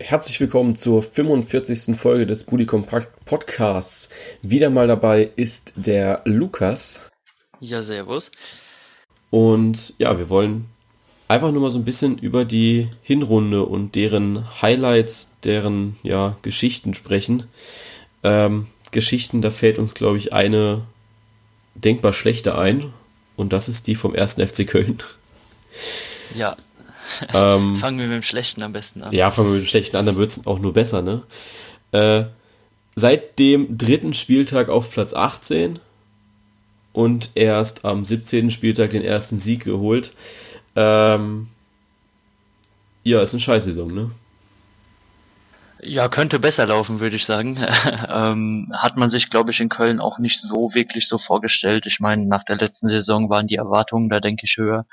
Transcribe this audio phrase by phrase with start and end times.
[0.00, 1.96] Herzlich willkommen zur 45.
[1.96, 2.86] Folge des Budikom
[3.24, 4.08] Podcasts.
[4.42, 7.00] Wieder mal dabei ist der Lukas.
[7.58, 8.30] Ja, servus.
[9.30, 10.66] Und ja, wir wollen
[11.26, 16.94] einfach nur mal so ein bisschen über die Hinrunde und deren Highlights, deren ja, Geschichten
[16.94, 17.48] sprechen.
[18.22, 20.82] Ähm, Geschichten, da fällt uns, glaube ich, eine
[21.74, 22.92] denkbar schlechte ein.
[23.34, 25.02] Und das ist die vom ersten FC Köln.
[26.36, 26.56] Ja.
[27.32, 29.12] Ähm, fangen wir mit dem Schlechten am besten an.
[29.12, 31.22] Ja, fangen wir mit dem Schlechten an, dann wird es auch nur besser, ne?
[31.92, 32.24] Äh,
[32.94, 35.78] seit dem dritten Spieltag auf Platz 18
[36.92, 38.50] und erst am 17.
[38.50, 40.12] Spieltag den ersten Sieg geholt.
[40.74, 41.48] Ähm,
[43.04, 44.10] ja, ist eine Scheißsaison, ne?
[45.80, 47.56] Ja, könnte besser laufen, würde ich sagen.
[48.08, 51.86] ähm, hat man sich, glaube ich, in Köln auch nicht so wirklich so vorgestellt.
[51.86, 54.86] Ich meine, nach der letzten Saison waren die Erwartungen da, denke ich, höher.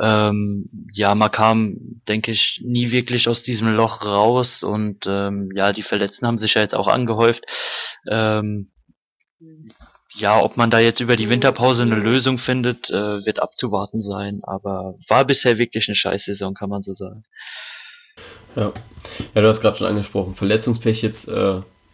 [0.00, 1.76] Ähm, ja, man kam,
[2.08, 6.54] denke ich, nie wirklich aus diesem Loch raus und ähm, ja, die Verletzten haben sich
[6.54, 7.44] ja jetzt auch angehäuft.
[8.10, 8.70] Ähm,
[10.18, 14.40] ja, ob man da jetzt über die Winterpause eine Lösung findet, äh, wird abzuwarten sein,
[14.44, 17.24] aber war bisher wirklich eine Scheißsaison, kann man so sagen.
[18.54, 18.72] Ja,
[19.34, 21.32] ja du hast gerade schon angesprochen, Verletzungspech jetzt, äh,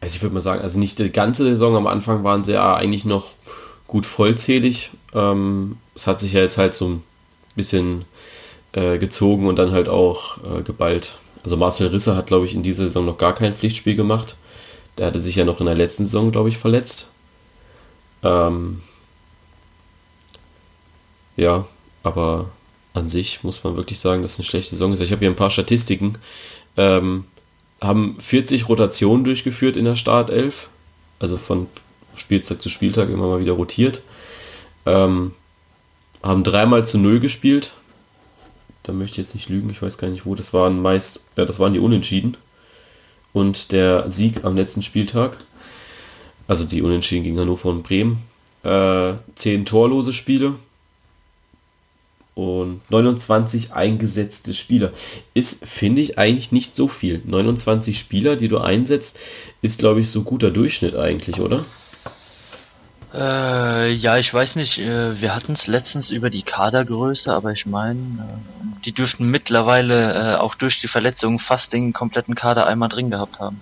[0.01, 2.77] also ich würde mal sagen, also nicht die ganze Saison, am Anfang waren sie ja
[2.77, 3.33] eigentlich noch
[3.87, 4.91] gut vollzählig.
[5.15, 7.05] Ähm, es hat sich ja jetzt halt so ein
[7.56, 8.05] bisschen
[8.72, 11.17] äh, gezogen und dann halt auch äh, geballt.
[11.42, 14.36] Also Marcel Risse hat, glaube ich, in dieser Saison noch gar kein Pflichtspiel gemacht.
[14.98, 17.11] Der hatte sich ja noch in der letzten Saison, glaube ich, verletzt.
[18.23, 18.83] Ähm,
[21.36, 21.67] ja,
[22.03, 22.50] aber
[22.95, 25.00] an sich muss man wirklich sagen, dass es eine schlechte Saison ist.
[25.00, 26.19] Ich habe hier ein paar Statistiken.
[26.77, 27.25] Ähm,
[27.80, 30.69] haben 40 Rotationen durchgeführt in der Startelf,
[31.19, 31.67] also von
[32.14, 34.03] Spieltag zu Spieltag immer mal wieder rotiert.
[34.86, 35.33] Ähm,
[36.23, 37.73] haben dreimal zu null gespielt.
[38.83, 40.34] Da möchte ich jetzt nicht lügen, ich weiß gar nicht wo.
[40.34, 42.37] Das waren meist, ja, das waren die Unentschieden.
[43.33, 45.39] Und der Sieg am letzten Spieltag
[46.53, 48.19] also die Unentschieden gegen Hannover und Bremen.
[48.62, 50.55] Äh, 10 torlose Spiele
[52.35, 54.92] und 29 eingesetzte Spieler.
[55.35, 57.23] Ist, finde ich, eigentlich nicht so viel.
[57.24, 59.18] 29 Spieler, die du einsetzt,
[59.63, 61.64] ist, glaube ich, so guter Durchschnitt eigentlich, oder?
[63.14, 67.67] Äh, ja, ich weiß nicht, äh, wir hatten es letztens über die Kadergröße, aber ich
[67.67, 72.89] meine, äh, die dürften mittlerweile äh, auch durch die Verletzungen fast den kompletten Kader einmal
[72.89, 73.61] drin gehabt haben.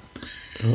[0.63, 0.69] Ja,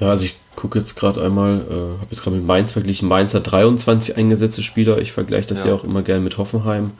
[0.00, 3.08] ja also ich gucke jetzt gerade einmal, äh, habe jetzt gerade mit Mainz verglichen.
[3.08, 4.98] Mainz hat 23 eingesetzte Spieler.
[4.98, 5.70] Ich vergleiche das ja.
[5.70, 6.92] ja auch immer gerne mit Hoffenheim,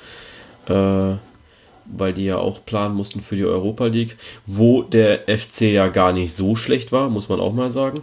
[0.66, 4.16] weil die ja auch planen mussten für die Europa League,
[4.46, 8.02] wo der FC ja gar nicht so schlecht war, muss man auch mal sagen.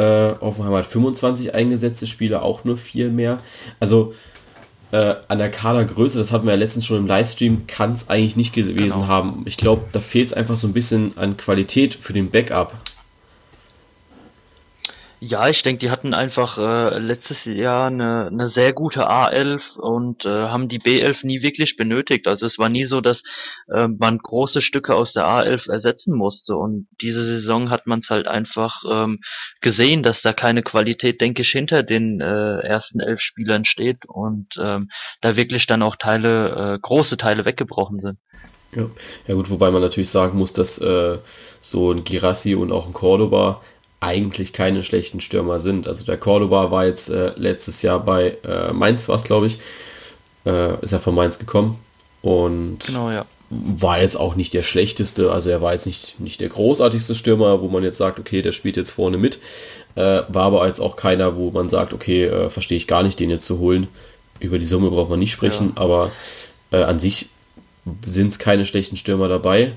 [0.00, 3.36] Äh, Hoffenheim hat 25 eingesetzte Spieler, auch nur vier mehr.
[3.80, 4.14] Also
[4.92, 8.34] äh, an der Kadergröße, das hatten wir ja letztens schon im Livestream, kann es eigentlich
[8.34, 9.06] nicht gewesen genau.
[9.08, 9.42] haben.
[9.44, 12.74] Ich glaube, da fehlt es einfach so ein bisschen an Qualität für den Backup.
[15.22, 20.24] Ja, ich denke, die hatten einfach äh, letztes Jahr eine, eine sehr gute A11 und
[20.24, 22.26] äh, haben die B11 nie wirklich benötigt.
[22.26, 23.20] Also es war nie so, dass
[23.68, 26.56] äh, man große Stücke aus der A11 ersetzen musste.
[26.56, 29.20] Und diese Saison hat man es halt einfach ähm,
[29.60, 34.54] gesehen, dass da keine Qualität, denke ich, hinter den äh, ersten elf Spielern steht und
[34.58, 34.88] ähm,
[35.20, 38.18] da wirklich dann auch Teile, äh, große Teile weggebrochen sind.
[38.74, 38.86] Ja.
[39.26, 41.18] ja gut, wobei man natürlich sagen muss, dass äh,
[41.58, 43.60] so ein Girassi und auch ein Cordoba
[44.00, 45.86] eigentlich keine schlechten Stürmer sind.
[45.86, 49.58] Also der Cordoba war jetzt äh, letztes Jahr bei äh, Mainz, war es glaube ich,
[50.46, 51.78] äh, ist er von Mainz gekommen
[52.22, 53.26] und genau, ja.
[53.50, 57.60] war jetzt auch nicht der schlechteste, also er war jetzt nicht, nicht der großartigste Stürmer,
[57.60, 59.38] wo man jetzt sagt, okay, der spielt jetzt vorne mit,
[59.96, 63.20] äh, war aber jetzt auch keiner, wo man sagt, okay, äh, verstehe ich gar nicht,
[63.20, 63.88] den jetzt zu holen.
[64.38, 65.82] Über die Summe braucht man nicht sprechen, ja.
[65.82, 66.12] aber
[66.70, 67.28] äh, an sich
[68.06, 69.72] sind es keine schlechten Stürmer dabei.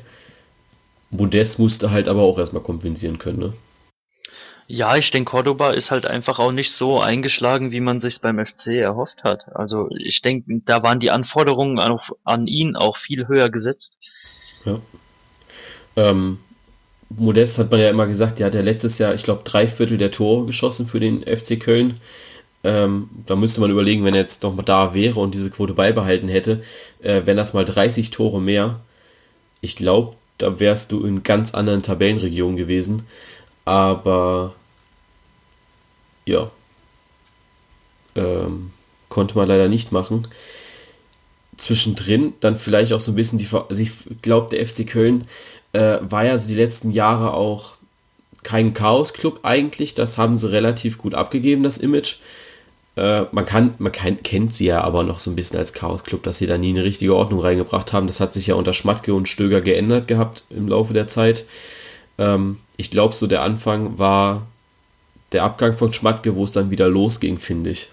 [1.09, 3.53] Modest musste halt aber auch erstmal kompensieren können, ne?
[4.67, 8.43] Ja, ich denke, Cordoba ist halt einfach auch nicht so eingeschlagen, wie man sich beim
[8.43, 9.43] FC erhofft hat.
[9.53, 13.97] Also ich denke, da waren die Anforderungen auch an ihn auch viel höher gesetzt.
[14.65, 14.79] Ja.
[15.95, 16.39] Ähm,
[17.09, 19.97] Modest hat man ja immer gesagt, der hat ja letztes Jahr, ich glaube, drei Viertel
[19.97, 21.99] der Tore geschossen für den FC Köln.
[22.63, 25.73] Ähm, da müsste man überlegen, wenn er jetzt noch mal da wäre und diese Quote
[25.73, 26.63] beibehalten hätte,
[27.01, 28.79] äh, wenn das mal 30 Tore mehr,
[29.59, 33.03] ich glaube, da wärst du in ganz anderen Tabellenregionen gewesen.
[33.65, 34.55] Aber
[36.25, 36.49] ja,
[38.15, 38.71] ähm,
[39.09, 40.27] konnte man leider nicht machen.
[41.57, 45.27] Zwischendrin dann vielleicht auch so ein bisschen die, also ich glaube, der FC Köln
[45.73, 47.73] äh, war ja so die letzten Jahre auch
[48.43, 49.95] kein Chaos-Club eigentlich.
[49.95, 52.17] Das haben sie relativ gut abgegeben, das Image.
[52.95, 56.23] Äh, man kann, man kann, kennt sie ja aber noch so ein bisschen als Chaos-Club,
[56.23, 58.07] dass sie da nie eine richtige Ordnung reingebracht haben.
[58.07, 61.45] Das hat sich ja unter Schmatke und Stöger geändert gehabt im Laufe der Zeit.
[62.17, 64.47] Ähm, ich glaube, so der Anfang war
[65.31, 67.89] der Abgang von Schmatke, wo es dann wieder losging, finde ich.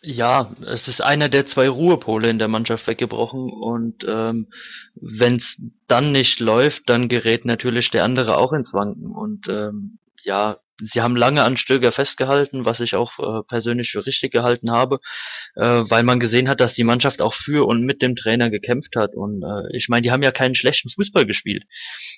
[0.00, 4.46] Ja, es ist einer der zwei Ruhepole in der Mannschaft weggebrochen und ähm,
[4.94, 5.56] wenn es
[5.88, 11.00] dann nicht läuft, dann gerät natürlich der andere auch ins Wanken und ähm, ja, sie
[11.00, 15.00] haben lange an Stöger festgehalten, was ich auch äh, persönlich für richtig gehalten habe,
[15.56, 18.94] äh, weil man gesehen hat, dass die Mannschaft auch für und mit dem Trainer gekämpft
[18.96, 19.14] hat.
[19.14, 21.64] Und äh, ich meine, die haben ja keinen schlechten Fußball gespielt.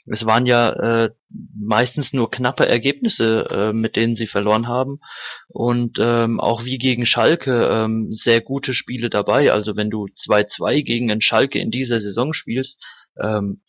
[0.06, 1.10] Es waren ja äh,
[1.58, 5.00] meistens nur knappe Ergebnisse, äh, mit denen sie verloren haben.
[5.48, 9.52] Und ähm, auch wie gegen Schalke ähm, sehr gute Spiele dabei.
[9.52, 12.82] Also wenn du 2-2 gegen einen Schalke in dieser Saison spielst,
[13.18, 13.62] ähm,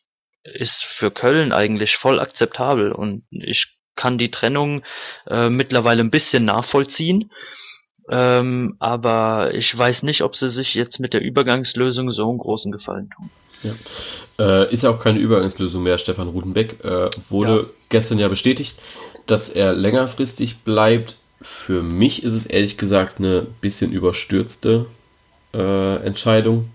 [0.43, 2.91] ist für Köln eigentlich voll akzeptabel.
[2.91, 4.81] Und ich kann die Trennung
[5.27, 7.31] äh, mittlerweile ein bisschen nachvollziehen.
[8.09, 12.71] Ähm, aber ich weiß nicht, ob sie sich jetzt mit der Übergangslösung so einen großen
[12.71, 13.29] Gefallen tun.
[13.63, 13.73] Ja.
[14.39, 15.99] Äh, ist ja auch keine Übergangslösung mehr.
[15.99, 17.65] Stefan Rudenbeck äh, wurde ja.
[17.89, 18.75] gestern ja bestätigt,
[19.27, 21.17] dass er längerfristig bleibt.
[21.41, 24.87] Für mich ist es ehrlich gesagt eine bisschen überstürzte
[25.53, 26.69] äh, Entscheidung.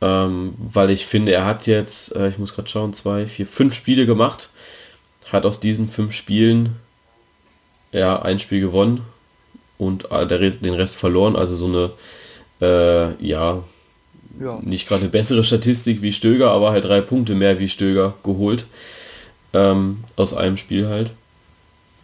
[0.00, 3.74] Ähm, weil ich finde, er hat jetzt, äh, ich muss gerade schauen, zwei, vier, fünf
[3.74, 4.48] Spiele gemacht
[5.32, 6.76] hat aus diesen fünf Spielen
[7.90, 9.02] ja ein Spiel gewonnen
[9.78, 11.36] und den Rest verloren.
[11.36, 11.90] Also so eine,
[12.60, 13.62] äh, ja,
[14.40, 18.14] ja, nicht gerade eine bessere Statistik wie Stöger, aber halt drei Punkte mehr wie Stöger
[18.22, 18.66] geholt.
[19.54, 21.12] Ähm, aus einem Spiel halt.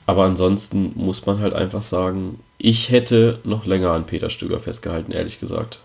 [0.07, 5.13] Aber ansonsten muss man halt einfach sagen, ich hätte noch länger an Peter Stöger festgehalten,
[5.13, 5.81] ehrlich gesagt.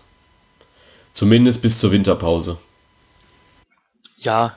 [1.12, 2.58] Zumindest bis zur Winterpause
[4.24, 4.56] ja,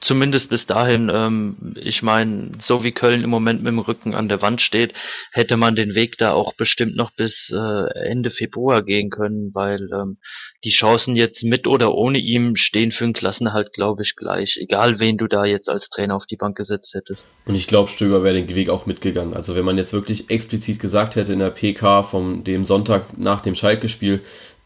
[0.00, 4.28] zumindest bis dahin, ähm, ich meine, so wie Köln im Moment mit dem Rücken an
[4.28, 4.94] der Wand steht,
[5.32, 9.88] hätte man den Weg da auch bestimmt noch bis äh, Ende Februar gehen können, weil
[9.92, 10.18] ähm,
[10.64, 14.56] die Chancen jetzt mit oder ohne ihm stehen für den Klassenerhalt, glaube ich, gleich.
[14.60, 17.26] Egal, wen du da jetzt als Trainer auf die Bank gesetzt hättest.
[17.44, 19.34] Und ich glaube, Stöger wäre den Weg auch mitgegangen.
[19.34, 23.40] Also wenn man jetzt wirklich explizit gesagt hätte in der PK vom dem Sonntag nach
[23.40, 24.20] dem Schalke-Spiel,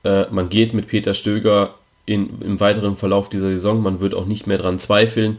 [0.04, 1.74] äh, man geht mit Peter Stöger
[2.06, 3.82] in, im weiteren Verlauf dieser Saison.
[3.82, 5.38] Man wird auch nicht mehr dran zweifeln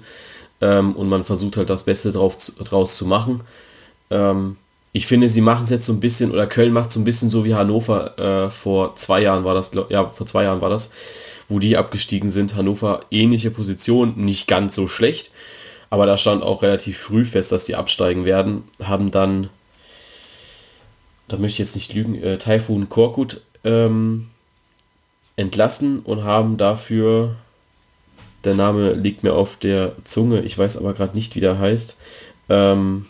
[0.61, 3.41] ähm, und man versucht halt das Beste drauf draus zu machen.
[4.09, 4.57] Ähm,
[4.91, 7.29] ich finde, sie machen es jetzt so ein bisschen, oder Köln macht so ein bisschen
[7.29, 10.69] so wie Hannover äh, vor zwei Jahren war das, glaub, ja, vor zwei Jahren war
[10.69, 10.91] das,
[11.49, 12.55] wo die abgestiegen sind.
[12.55, 15.31] Hannover ähnliche Position, nicht ganz so schlecht,
[15.89, 18.63] aber da stand auch relativ früh fest, dass die absteigen werden.
[18.83, 19.49] Haben dann,
[21.27, 24.27] da möchte ich jetzt nicht lügen, äh, Taifun Korkut ähm,
[25.37, 27.35] entlassen und haben dafür,
[28.43, 31.97] der Name liegt mir auf der Zunge, ich weiß aber gerade nicht, wie der heißt.
[32.49, 33.05] Ähm,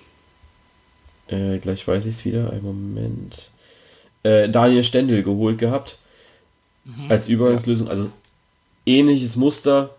[1.27, 3.51] äh, gleich weiß ich es wieder, einen Moment.
[4.24, 6.00] Äh, Daniel Stendel geholt gehabt
[6.85, 7.09] mhm.
[7.09, 7.88] als Übergangslösung.
[7.88, 8.09] Also
[8.85, 9.91] ähnliches Muster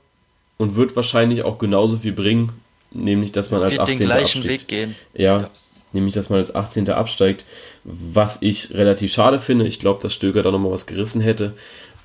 [0.57, 2.53] und wird wahrscheinlich auch genauso viel bringen,
[2.91, 3.99] nämlich dass man als 18.
[3.99, 4.71] Den gleichen absteigt.
[4.73, 5.51] Ja, ja,
[5.93, 6.91] nämlich dass man als 18.
[6.91, 7.45] absteigt,
[7.85, 9.67] was ich relativ schade finde.
[9.67, 11.55] Ich glaube, dass Stöger da nochmal was gerissen hätte.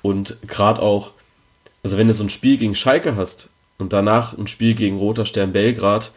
[0.04, 1.12] Und gerade auch,
[1.82, 3.48] also wenn du so ein Spiel gegen Schalke hast
[3.78, 6.12] und danach ein Spiel gegen Roter Stern Belgrad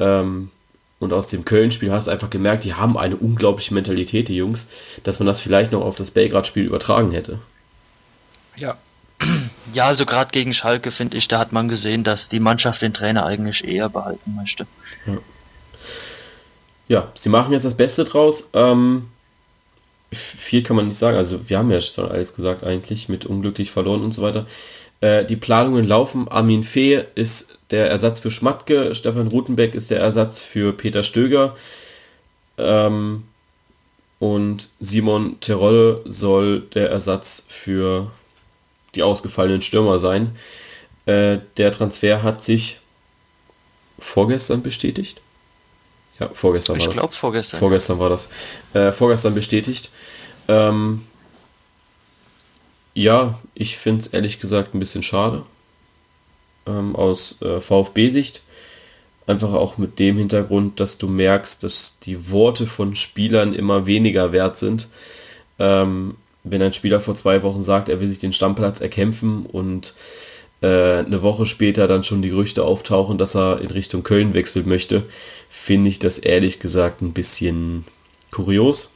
[0.00, 0.50] ähm,
[0.98, 4.68] und aus dem Köln-Spiel hast du einfach gemerkt, die haben eine unglaubliche Mentalität, die Jungs,
[5.02, 7.38] dass man das vielleicht noch auf das Belgrad-Spiel übertragen hätte.
[8.56, 8.78] Ja.
[9.74, 12.94] Ja, also gerade gegen Schalke finde ich, da hat man gesehen, dass die Mannschaft den
[12.94, 14.66] Trainer eigentlich eher behalten möchte.
[15.06, 15.18] Ja,
[16.88, 18.48] ja sie machen jetzt das Beste draus.
[18.54, 19.08] Ähm,
[20.12, 21.16] viel kann man nicht sagen.
[21.16, 24.46] Also wir haben ja schon alles gesagt eigentlich mit unglücklich verloren und so weiter.
[25.00, 26.28] Äh, die Planungen laufen.
[26.28, 28.94] Armin Fee ist der Ersatz für Schmatke.
[28.94, 31.56] Stefan Rutenbeck ist der Ersatz für Peter Stöger.
[32.56, 33.24] Ähm,
[34.18, 38.10] und Simon Terolle soll der Ersatz für
[38.94, 40.32] die ausgefallenen Stürmer sein.
[41.06, 42.80] Äh, der Transfer hat sich
[43.98, 45.20] vorgestern bestätigt.
[46.18, 46.96] Ja, vorgestern ich war das.
[46.96, 47.60] Ich glaube vorgestern.
[47.60, 48.28] Vorgestern war das.
[48.74, 49.90] Äh, vorgestern bestätigt.
[50.48, 51.06] Ähm,
[52.94, 55.42] ja, ich finde es ehrlich gesagt ein bisschen schade.
[56.66, 58.42] Ähm, aus äh, VfB-Sicht.
[59.26, 64.32] Einfach auch mit dem Hintergrund, dass du merkst, dass die Worte von Spielern immer weniger
[64.32, 64.88] wert sind.
[65.58, 69.94] Ähm, wenn ein Spieler vor zwei Wochen sagt, er will sich den Stammplatz erkämpfen und
[70.66, 75.04] eine Woche später dann schon die Gerüchte auftauchen, dass er in Richtung Köln wechseln möchte,
[75.48, 77.84] finde ich das ehrlich gesagt ein bisschen
[78.30, 78.90] kurios.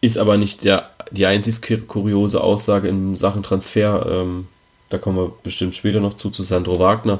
[0.00, 4.06] Ist aber nicht der, die einzig kuriose Aussage in Sachen Transfer.
[4.08, 4.46] Ähm,
[4.88, 7.18] Da kommen wir bestimmt später noch zu, zu Sandro Wagner.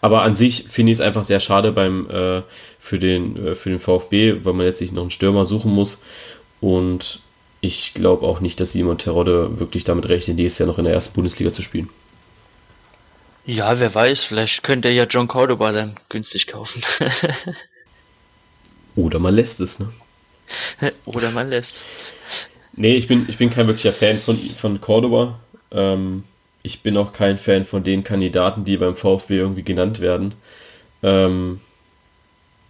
[0.00, 2.42] Aber an sich finde ich es einfach sehr schade beim, äh,
[2.78, 6.00] für, den, äh, für den VfB, weil man jetzt sich noch einen Stürmer suchen muss.
[6.60, 7.20] Und
[7.60, 10.94] ich glaube auch nicht, dass Simon Terodde wirklich damit rechnet, nächstes Jahr noch in der
[10.94, 11.88] ersten Bundesliga zu spielen.
[13.44, 16.82] Ja, wer weiß, vielleicht könnte er ja John Cordoba dann günstig kaufen.
[18.94, 19.88] Oder man lässt es, ne?
[21.06, 21.70] Oder man lässt.
[22.74, 25.40] Nee, ich bin, ich bin kein wirklicher Fan von, von Cordoba.
[25.72, 26.24] Ähm,
[26.62, 30.34] ich bin auch kein Fan von den Kandidaten, die beim VfB irgendwie genannt werden.
[31.02, 31.60] Ähm,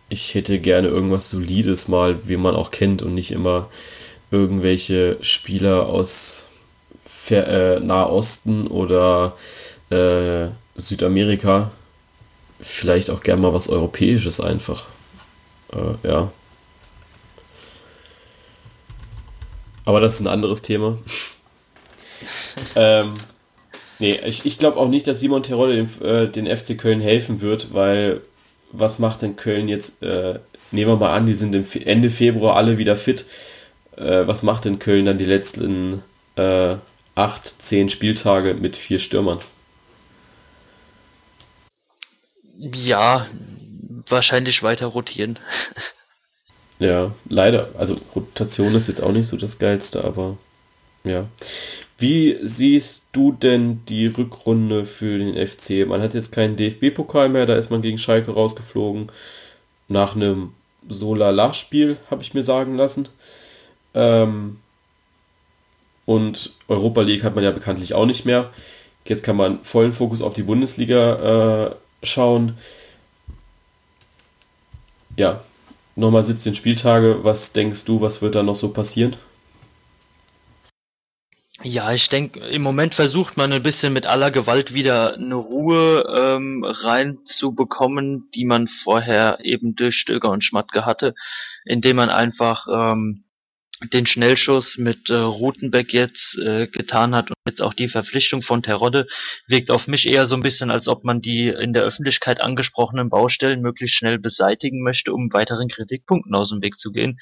[0.08, 3.68] ich hätte gerne irgendwas Solides mal, wie man auch kennt und nicht immer
[4.30, 6.44] irgendwelche Spieler aus
[7.30, 9.36] äh, Nahosten oder
[9.90, 11.70] äh, Südamerika.
[12.60, 14.86] Vielleicht auch gerne mal was Europäisches einfach.
[15.72, 16.32] Äh, ja.
[19.84, 20.98] Aber das ist ein anderes Thema.
[22.76, 23.20] ähm,
[23.98, 27.40] nee, ich, ich glaube auch nicht, dass Simon Terodde den, äh, den FC Köln helfen
[27.40, 28.20] wird, weil
[28.70, 30.02] was macht denn Köln jetzt?
[30.02, 30.40] Äh,
[30.72, 33.24] nehmen wir mal an, die sind im Ende Februar alle wieder fit.
[33.98, 36.02] Äh, was macht denn Köln dann die letzten
[36.36, 36.76] äh,
[37.14, 39.40] acht, zehn Spieltage mit vier Stürmern?
[42.56, 43.26] Ja,
[44.08, 45.38] wahrscheinlich weiter rotieren.
[46.80, 47.70] Ja, leider.
[47.76, 50.38] Also Rotation ist jetzt auch nicht so das Geilste, aber
[51.02, 51.26] ja.
[51.98, 55.88] Wie siehst du denn die Rückrunde für den FC?
[55.88, 59.10] Man hat jetzt keinen DFB-Pokal mehr, da ist man gegen Schalke rausgeflogen.
[59.88, 60.52] Nach einem
[60.88, 63.08] Solala-Spiel, habe ich mir sagen lassen.
[63.98, 64.58] Ähm,
[66.06, 68.50] und Europa League hat man ja bekanntlich auch nicht mehr.
[69.04, 72.56] Jetzt kann man vollen Fokus auf die Bundesliga äh, schauen.
[75.16, 75.40] Ja,
[75.96, 77.24] nochmal 17 Spieltage.
[77.24, 79.16] Was denkst du, was wird da noch so passieren?
[81.64, 86.04] Ja, ich denke, im Moment versucht man ein bisschen mit aller Gewalt wieder eine Ruhe
[86.16, 91.16] ähm, reinzubekommen, die man vorher eben durch Stöger und Schmatke hatte,
[91.64, 93.24] indem man einfach ähm,
[93.92, 98.62] den Schnellschuss mit äh, Rutenbeck jetzt äh, getan hat und jetzt auch die Verpflichtung von
[98.62, 99.06] Terodde
[99.46, 103.08] wirkt auf mich eher so ein bisschen, als ob man die in der Öffentlichkeit angesprochenen
[103.08, 107.18] Baustellen möglichst schnell beseitigen möchte, um weiteren Kritikpunkten aus dem Weg zu gehen.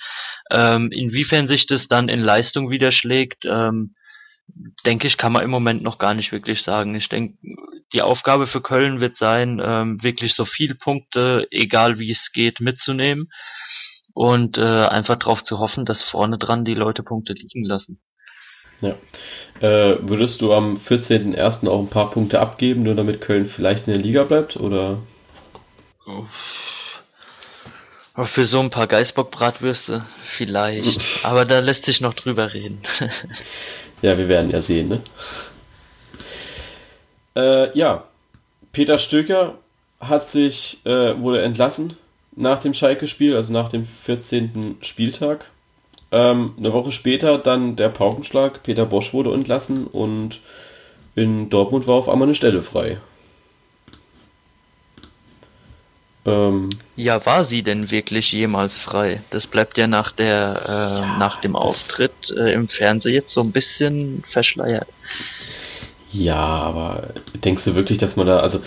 [0.50, 3.94] Ähm, inwiefern sich das dann in Leistung widerschlägt, ähm,
[4.86, 6.94] denke ich, kann man im Moment noch gar nicht wirklich sagen.
[6.94, 7.36] Ich denke,
[7.92, 12.60] die Aufgabe für Köln wird sein, ähm, wirklich so viele Punkte, egal wie es geht,
[12.60, 13.28] mitzunehmen
[14.16, 18.00] und äh, einfach darauf zu hoffen, dass vorne dran die Leute Punkte liegen lassen.
[18.80, 18.94] Ja.
[19.60, 21.68] Äh, würdest du am 14.01.
[21.68, 24.56] auch ein paar Punkte abgeben, nur damit Köln vielleicht in der Liga bleibt?
[24.56, 24.96] Oder?
[28.14, 30.06] Für so ein paar Geißbock-Bratwürste
[30.38, 30.98] vielleicht.
[31.22, 32.80] Aber da lässt sich noch drüber reden.
[34.00, 35.02] ja, wir werden ja sehen, ne?
[37.36, 38.04] Äh, ja,
[38.72, 39.58] Peter Stöcker
[40.00, 41.98] hat sich, äh, wurde entlassen
[42.36, 44.76] nach dem Schalke-Spiel, also nach dem 14.
[44.82, 45.50] Spieltag.
[46.12, 50.40] Ähm, eine Woche später dann der Paukenschlag, Peter Bosch wurde entlassen und
[51.16, 52.98] in Dortmund war auf einmal eine Stelle frei.
[56.26, 59.22] Ähm, ja, war sie denn wirklich jemals frei?
[59.30, 63.40] Das bleibt ja nach der äh, ja, nach dem Auftritt äh, im Fernsehen jetzt so
[63.40, 64.88] ein bisschen verschleiert.
[66.12, 67.08] Ja, aber
[67.44, 68.60] denkst du wirklich, dass man da, also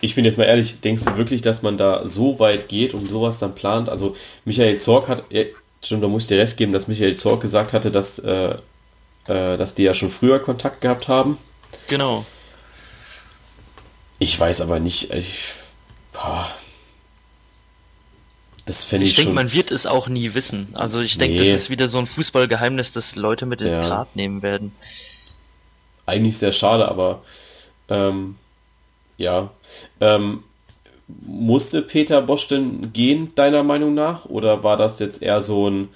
[0.00, 3.08] ich bin jetzt mal ehrlich, denkst du wirklich, dass man da so weit geht und
[3.08, 3.88] sowas dann plant?
[3.88, 5.24] Also Michael Zorg hat,
[5.82, 8.56] stimmt, da muss ich dir recht geben, dass Michael Zorg gesagt hatte, dass, äh,
[9.26, 11.38] äh, dass die ja schon früher Kontakt gehabt haben.
[11.88, 12.24] Genau.
[14.18, 15.52] Ich weiß aber nicht, ich,
[16.12, 16.50] boah,
[18.66, 20.70] das fände ich, ich denke, man wird es auch nie wissen.
[20.74, 21.52] Also ich denke, nee.
[21.52, 23.86] das ist wieder so ein Fußballgeheimnis, das Leute mit ins ja.
[23.86, 24.72] Grab nehmen werden.
[26.04, 27.22] Eigentlich sehr schade, aber
[27.88, 28.36] ähm,
[29.16, 29.50] ja.
[30.00, 30.42] Ähm,
[31.08, 34.24] musste Peter Bosch denn gehen, deiner Meinung nach?
[34.26, 35.88] Oder war das jetzt eher so ein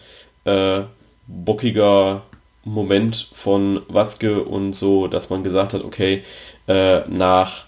[0.45, 0.83] äh,
[1.27, 2.23] bockiger
[2.65, 6.23] Moment von Watzke und so, dass man gesagt hat, okay,
[6.69, 7.65] äh, nach,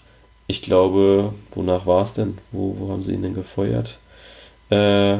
[0.47, 2.37] ich glaube, wonach war es denn?
[2.51, 3.97] Wo, wo haben sie ihn denn gefeuert?
[4.69, 5.17] Äh,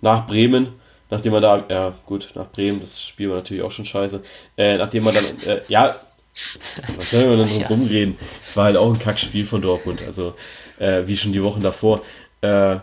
[0.00, 0.68] nach Bremen,
[1.10, 4.22] nachdem man da, ja gut, nach Bremen, das Spiel war natürlich auch schon scheiße,
[4.56, 5.96] äh, nachdem man dann, äh, ja,
[6.96, 7.66] was soll man denn ja.
[7.66, 8.16] rumreden?
[8.44, 10.34] Es war halt auch ein Kackspiel von Dortmund, also
[10.78, 12.02] äh, wie schon die Wochen davor.
[12.40, 12.76] Äh,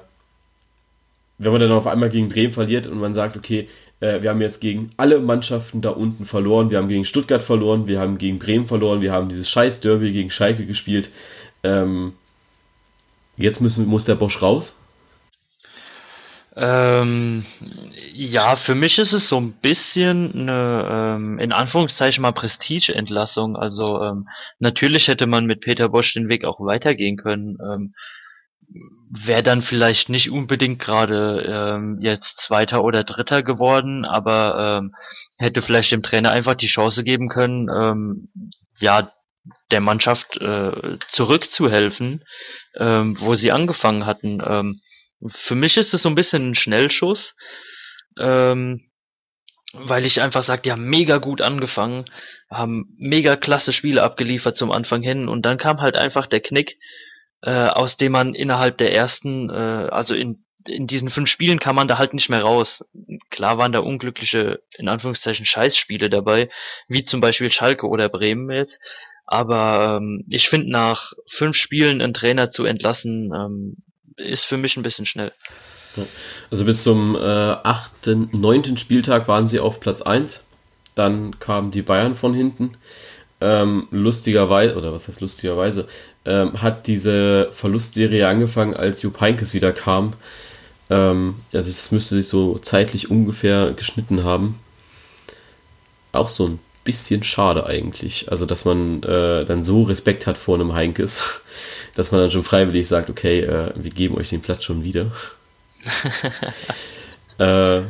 [1.38, 3.68] wenn man dann auf einmal gegen Bremen verliert und man sagt, okay,
[4.00, 7.88] äh, wir haben jetzt gegen alle Mannschaften da unten verloren, wir haben gegen Stuttgart verloren,
[7.88, 11.10] wir haben gegen Bremen verloren, wir haben dieses scheiß Derby gegen Schalke gespielt.
[11.64, 12.14] Ähm,
[13.38, 14.76] jetzt müssen, muss der Bosch raus?
[16.56, 17.46] Ähm,
[18.14, 23.56] ja, für mich ist es so ein bisschen eine, ähm, in Anführungszeichen mal Prestige-Entlassung.
[23.56, 24.28] Also ähm,
[24.60, 27.58] natürlich hätte man mit Peter Bosch den Weg auch weitergehen können.
[27.60, 27.94] Ähm,
[29.26, 34.96] Wäre dann vielleicht nicht unbedingt gerade ähm, jetzt Zweiter oder Dritter geworden, aber ähm,
[35.38, 38.30] hätte vielleicht dem Trainer einfach die Chance geben können, ähm,
[38.80, 39.12] ja,
[39.72, 42.24] der Mannschaft äh, zurückzuhelfen,
[42.78, 44.42] ähm, wo sie angefangen hatten.
[44.44, 44.80] Ähm,
[45.30, 47.34] für mich ist es so ein bisschen ein Schnellschuss,
[48.18, 48.90] ähm,
[49.74, 52.06] weil ich einfach sage, die haben mega gut angefangen,
[52.50, 56.78] haben mega klasse Spiele abgeliefert zum Anfang hin und dann kam halt einfach der Knick,
[57.42, 61.76] äh, aus dem man innerhalb der ersten, äh, also in, in diesen fünf Spielen kam
[61.76, 62.84] man da halt nicht mehr raus.
[63.32, 66.50] Klar waren da unglückliche, in Anführungszeichen, Scheißspiele dabei,
[66.88, 68.80] wie zum Beispiel Schalke oder Bremen jetzt,
[69.26, 73.78] aber ähm, ich finde, nach fünf Spielen einen Trainer zu entlassen, ähm,
[74.18, 75.32] ist für mich ein bisschen schnell.
[76.50, 78.78] Also bis zum äh, 8., 9.
[78.78, 80.46] Spieltag waren sie auf Platz 1.
[80.96, 82.78] Dann kamen die Bayern von hinten.
[83.42, 85.88] Ähm, lustigerweise, oder was heißt lustigerweise,
[86.26, 90.14] ähm, hat diese Verlustserie angefangen, als Jupp Heynckes wieder kam.
[90.90, 94.60] Ähm, also es müsste sich so zeitlich ungefähr geschnitten haben.
[96.12, 98.30] Auch so ein bisschen schade eigentlich.
[98.30, 101.42] Also, dass man äh, dann so Respekt hat vor einem Heinkes,
[101.96, 105.12] dass man dann schon freiwillig sagt, okay, äh, wir geben euch den Platz schon wieder.
[107.38, 107.82] äh,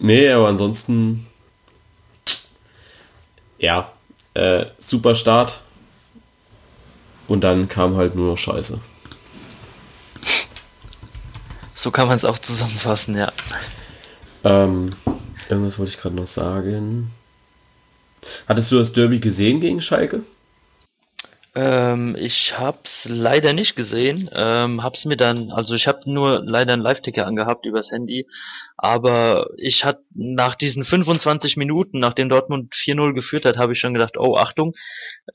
[0.00, 1.26] nee, aber ansonsten,
[3.58, 3.92] ja,
[4.34, 5.60] äh, super Start.
[7.26, 8.80] Und dann kam halt nur noch Scheiße.
[11.76, 13.30] So kann man es auch zusammenfassen, ja.
[14.44, 14.90] Ähm,
[15.48, 17.12] irgendwas wollte ich gerade noch sagen.
[18.48, 20.22] Hattest du das Derby gesehen gegen Schalke?
[21.54, 24.30] Ähm, ich hab's leider nicht gesehen.
[24.32, 28.26] Ähm, hab's mir dann, also ich habe nur leider einen Live-Ticker angehabt übers Handy.
[28.80, 33.92] Aber ich hatte nach diesen 25 Minuten, nachdem Dortmund 4-0 geführt hat, habe ich schon
[33.92, 34.72] gedacht, oh Achtung,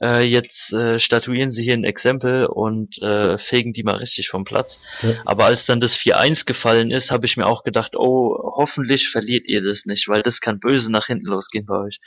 [0.01, 4.45] äh, jetzt äh, statuieren sie hier ein Exempel und äh, fegen die mal richtig vom
[4.45, 4.77] Platz.
[5.01, 5.15] Ja.
[5.25, 9.45] Aber als dann das 4-1 gefallen ist, habe ich mir auch gedacht, oh, hoffentlich verliert
[9.45, 11.99] ihr das nicht, weil das kann böse nach hinten losgehen bei euch.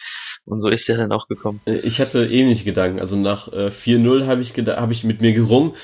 [0.47, 1.61] Und so ist der dann auch gekommen.
[1.67, 2.99] Äh, ich hatte ähnliche Gedanken.
[2.99, 5.75] Also nach äh, 4-0 habe ich, hab ich mit mir gerungen,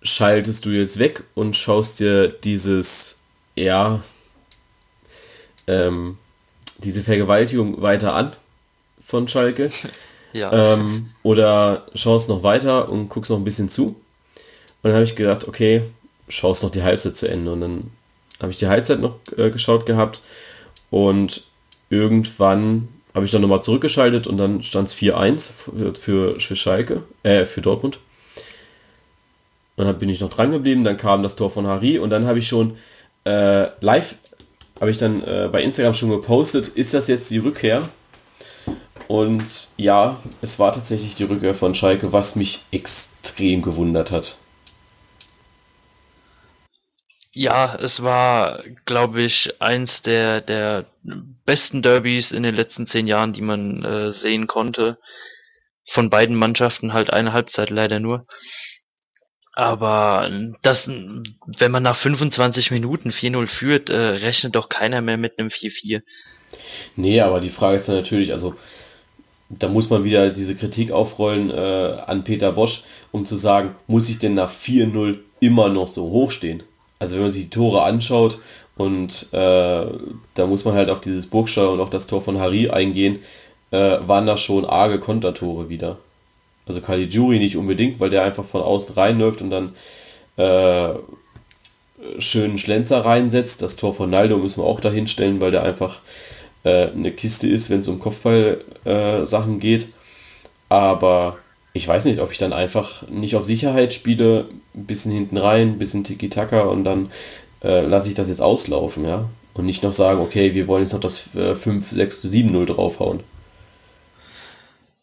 [0.00, 3.22] schaltest du jetzt weg und schaust dir dieses,
[3.56, 4.02] ja,
[5.66, 6.18] ähm,
[6.78, 8.32] diese Vergewaltigung weiter an
[9.06, 9.70] von Schalke.
[10.34, 10.72] Ja.
[10.72, 13.88] Ähm, oder schaust noch weiter und guckst noch ein bisschen zu.
[13.88, 13.96] Und
[14.80, 15.82] dann habe ich gedacht, okay,
[16.26, 17.52] schaust noch die Halbzeit zu Ende.
[17.52, 17.90] Und dann
[18.40, 20.22] habe ich die Halbzeit noch äh, geschaut gehabt.
[20.88, 21.42] Und
[21.90, 25.50] irgendwann habe ich dann nochmal zurückgeschaltet und dann stand es 4-1
[25.94, 27.98] für, für, Schalke, äh, für Dortmund.
[29.76, 32.26] Und dann bin ich noch dran geblieben, dann kam das Tor von Harry und dann
[32.26, 32.76] habe ich schon
[33.24, 34.16] äh, live,
[34.80, 37.88] habe ich dann äh, bei Instagram schon gepostet, ist das jetzt die Rückkehr?
[39.08, 44.36] Und ja, es war tatsächlich die Rückkehr von Schalke, was mich extrem gewundert hat.
[47.34, 50.86] Ja, es war, glaube ich, eins der, der
[51.46, 54.98] besten Derbys in den letzten zehn Jahren, die man äh, sehen konnte.
[55.92, 58.26] Von beiden Mannschaften halt eine Halbzeit leider nur.
[59.54, 60.30] Aber
[60.62, 65.48] das, wenn man nach 25 Minuten 4-0 führt, äh, rechnet doch keiner mehr mit einem
[65.48, 66.02] 4-4.
[66.96, 68.54] Nee, aber die Frage ist dann natürlich, also
[69.50, 71.54] da muss man wieder diese Kritik aufrollen äh,
[72.06, 76.30] an Peter Bosch, um zu sagen, muss ich denn nach 4-0 immer noch so hoch
[76.30, 76.62] stehen?
[77.02, 78.38] also wenn man sich die Tore anschaut
[78.76, 79.86] und äh,
[80.34, 83.18] da muss man halt auf dieses Burgstall und auch das Tor von Harry eingehen,
[83.72, 85.98] äh, waren da schon arge Kontertore wieder.
[86.66, 89.74] Also Caligiuri nicht unbedingt, weil der einfach von außen reinläuft und dann
[90.36, 90.94] äh,
[92.18, 93.62] schönen Schlenzer reinsetzt.
[93.62, 96.00] Das Tor von Naldo müssen wir auch dahin stellen, weil der einfach
[96.64, 99.88] äh, eine Kiste ist, wenn es um Kopfball-Sachen äh, geht.
[100.68, 101.38] Aber
[101.72, 105.68] ich weiß nicht, ob ich dann einfach nicht auf Sicherheit spiele, ein bisschen hinten rein,
[105.68, 107.10] ein bisschen Tiki-Taka und dann
[107.62, 109.28] äh, lasse ich das jetzt auslaufen, ja.
[109.54, 113.20] Und nicht noch sagen, okay, wir wollen jetzt noch das äh, 5, 6 7-0 draufhauen.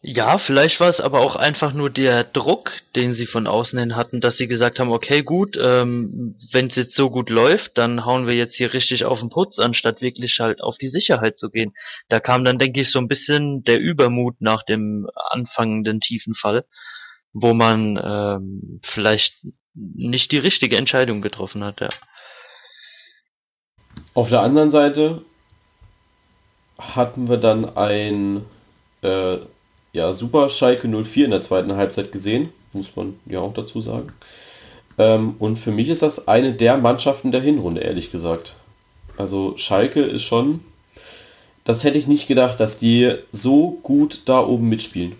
[0.02, 3.96] Ja, vielleicht war es aber auch einfach nur der Druck, den sie von außen hin
[3.96, 8.06] hatten, dass sie gesagt haben, okay, gut, ähm, wenn es jetzt so gut läuft, dann
[8.06, 11.50] hauen wir jetzt hier richtig auf den Putz, anstatt wirklich halt auf die Sicherheit zu
[11.50, 11.74] gehen.
[12.08, 16.64] Da kam dann, denke ich, so ein bisschen der Übermut nach dem anfangenden tiefen Fall,
[17.34, 19.34] wo man ähm, vielleicht
[19.74, 21.90] nicht die richtige Entscheidung getroffen hat, ja.
[24.14, 25.22] Auf der anderen Seite
[26.78, 28.46] hatten wir dann ein
[29.02, 29.36] äh,
[29.92, 34.12] ja, super Schalke 04 in der zweiten Halbzeit gesehen, muss man ja auch dazu sagen.
[34.98, 38.56] Ähm, und für mich ist das eine der Mannschaften der Hinrunde, ehrlich gesagt.
[39.16, 40.60] Also Schalke ist schon,
[41.64, 45.16] das hätte ich nicht gedacht, dass die so gut da oben mitspielen.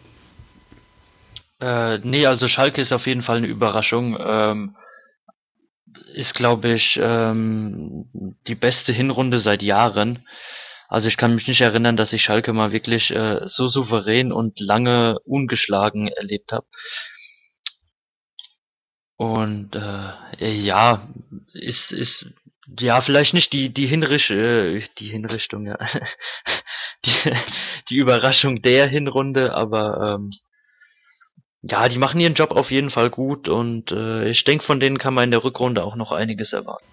[1.60, 4.16] Äh, nee, also Schalke ist auf jeden Fall eine Überraschung.
[4.18, 4.76] Ähm,
[6.14, 8.06] ist, glaube ich, ähm,
[8.46, 10.24] die beste Hinrunde seit Jahren.
[10.90, 14.58] Also ich kann mich nicht erinnern, dass ich Schalke mal wirklich äh, so souverän und
[14.58, 16.66] lange ungeschlagen erlebt habe.
[19.16, 21.08] Und äh, ja,
[21.52, 22.26] ist, ist
[22.80, 25.78] ja vielleicht nicht die die Hinrisch äh, die Hinrichtung, ja.
[27.04, 27.12] die,
[27.88, 30.30] die Überraschung der Hinrunde, aber ähm,
[31.62, 34.98] ja, die machen ihren Job auf jeden Fall gut und äh, ich denke, von denen
[34.98, 36.86] kann man in der Rückrunde auch noch einiges erwarten.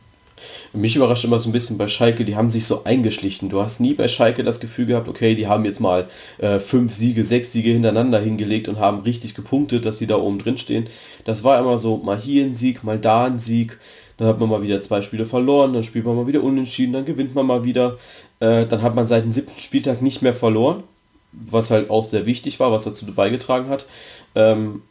[0.73, 3.50] Mich überrascht immer so ein bisschen bei Schalke, die haben sich so eingeschlichen.
[3.50, 6.93] Du hast nie bei Schalke das Gefühl gehabt, okay, die haben jetzt mal äh, fünf
[6.93, 10.88] Siege, sechs Siege hintereinander hingelegt und haben richtig gepunktet, dass sie da oben drin stehen.
[11.26, 13.80] Das war immer so, mal hier ein Sieg, mal da ein Sieg.
[14.17, 17.06] Dann hat man mal wieder zwei Spiele verloren, dann spielt man mal wieder unentschieden, dann
[17.06, 17.97] gewinnt man mal wieder.
[18.39, 20.84] Äh, dann hat man seit dem siebten Spieltag nicht mehr verloren,
[21.32, 23.88] was halt auch sehr wichtig war, was dazu beigetragen hat.
[24.36, 24.82] Ähm,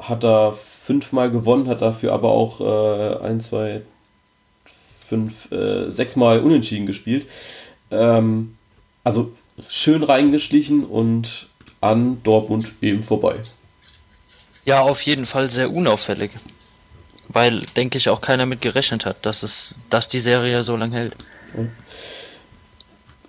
[0.00, 3.82] hat er fünfmal gewonnen, hat dafür aber auch äh, ein, zwei,
[5.04, 7.26] fünf, äh, sechsmal unentschieden gespielt.
[7.90, 8.56] Ähm,
[9.04, 9.32] also
[9.68, 11.48] schön reingeschlichen und
[11.80, 13.40] an Dortmund eben vorbei.
[14.64, 16.30] Ja, auf jeden Fall sehr unauffällig.
[17.28, 20.96] Weil, denke ich, auch keiner mit gerechnet hat, dass es, dass die Serie so lange
[20.96, 21.16] hält.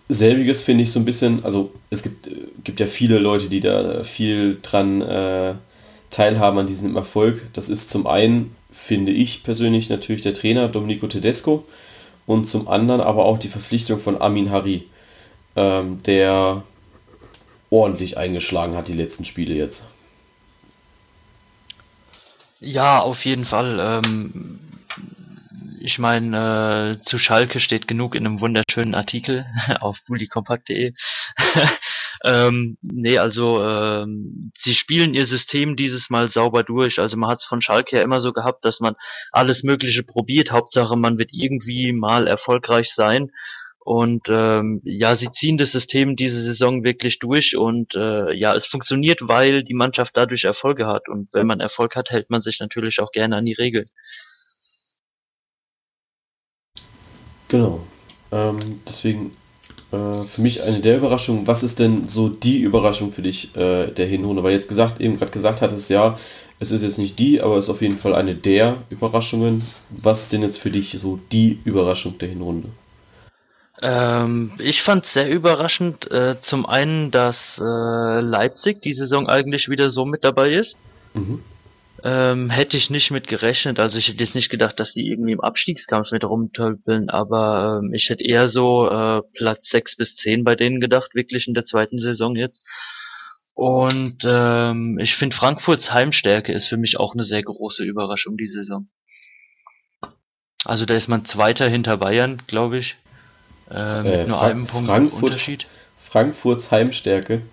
[0.10, 2.28] Selbiges finde ich so ein bisschen, also es gibt,
[2.64, 5.54] gibt ja viele Leute, die da viel dran äh,
[6.10, 7.42] teilhaben an diesem Erfolg.
[7.54, 11.66] Das ist zum einen, finde ich persönlich, natürlich der Trainer Domenico Tedesco
[12.26, 14.88] und zum anderen aber auch die Verpflichtung von Amin Hari,
[15.56, 16.64] ähm, der
[17.70, 19.88] ordentlich eingeschlagen hat die letzten Spiele jetzt.
[22.60, 23.80] Ja, auf jeden Fall.
[23.80, 24.60] Ähm,
[25.82, 29.46] ich meine, äh, zu Schalke steht genug in einem wunderschönen Artikel
[29.82, 30.94] auf bullykompakt.de.
[32.24, 37.00] ähm, nee, also ähm, sie spielen ihr System dieses Mal sauber durch.
[37.00, 38.96] Also man hat es von Schalke ja immer so gehabt, dass man
[39.32, 40.52] alles Mögliche probiert.
[40.52, 43.32] Hauptsache, man wird irgendwie mal erfolgreich sein.
[43.86, 48.66] Und ähm, ja, sie ziehen das System diese Saison wirklich durch und äh, ja, es
[48.68, 51.10] funktioniert, weil die Mannschaft dadurch Erfolge hat.
[51.10, 53.88] Und wenn man Erfolg hat, hält man sich natürlich auch gerne an die Regeln.
[57.50, 57.86] Genau.
[58.32, 59.36] Ähm, deswegen
[59.94, 61.46] äh, für mich eine der Überraschungen.
[61.46, 64.44] Was ist denn so die Überraschung für dich äh, der Hinrunde?
[64.44, 66.18] Weil jetzt gesagt, eben gerade gesagt hattest, ja,
[66.60, 69.64] es ist jetzt nicht die, aber es ist auf jeden Fall eine der Überraschungen.
[69.90, 72.70] Was ist denn jetzt für dich so die Überraschung der Hinrunde?
[73.82, 79.90] Ähm, ich fand sehr überraschend, äh, zum einen, dass äh, Leipzig die Saison eigentlich wieder
[79.90, 80.76] so mit dabei ist.
[81.14, 81.44] Mhm.
[82.06, 83.80] Ähm, hätte ich nicht mit gerechnet.
[83.80, 87.94] Also ich hätte jetzt nicht gedacht, dass die irgendwie im Abstiegskampf mit rumtölpeln, aber ähm,
[87.94, 91.64] ich hätte eher so äh, Platz 6 bis 10 bei denen gedacht, wirklich in der
[91.64, 92.62] zweiten Saison jetzt.
[93.54, 98.48] Und ähm, ich finde Frankfurts Heimstärke ist für mich auch eine sehr große Überraschung die
[98.48, 98.90] Saison.
[100.66, 102.98] Also da ist man Zweiter hinter Bayern, glaube ich.
[103.70, 105.68] Äh, mit äh, nur Fra einem Punkt Frankfurt, Unterschied.
[105.98, 107.44] Frankfurts Heimstärke.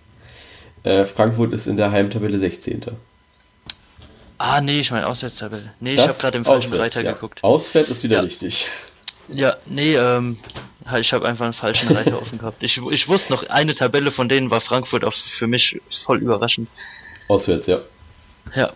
[0.82, 2.80] Äh, Frankfurt ist in der Heimtabelle 16.
[4.42, 5.74] Ah, nee, ich meine Auswärtstabelle.
[5.81, 7.12] Nee, das ich habe gerade im falschen Auswärts, Reiter ja.
[7.12, 7.44] geguckt.
[7.44, 8.22] Auswärts ist wieder ja.
[8.22, 8.68] richtig.
[9.29, 10.38] Ja, nee, ähm,
[10.98, 12.62] ich habe einfach einen falschen Reiter offen gehabt.
[12.62, 16.70] Ich, ich wusste noch, eine Tabelle von denen war Frankfurt auch für mich voll überraschend.
[17.29, 17.83] Auswärts, ja.
[18.55, 18.72] Ja.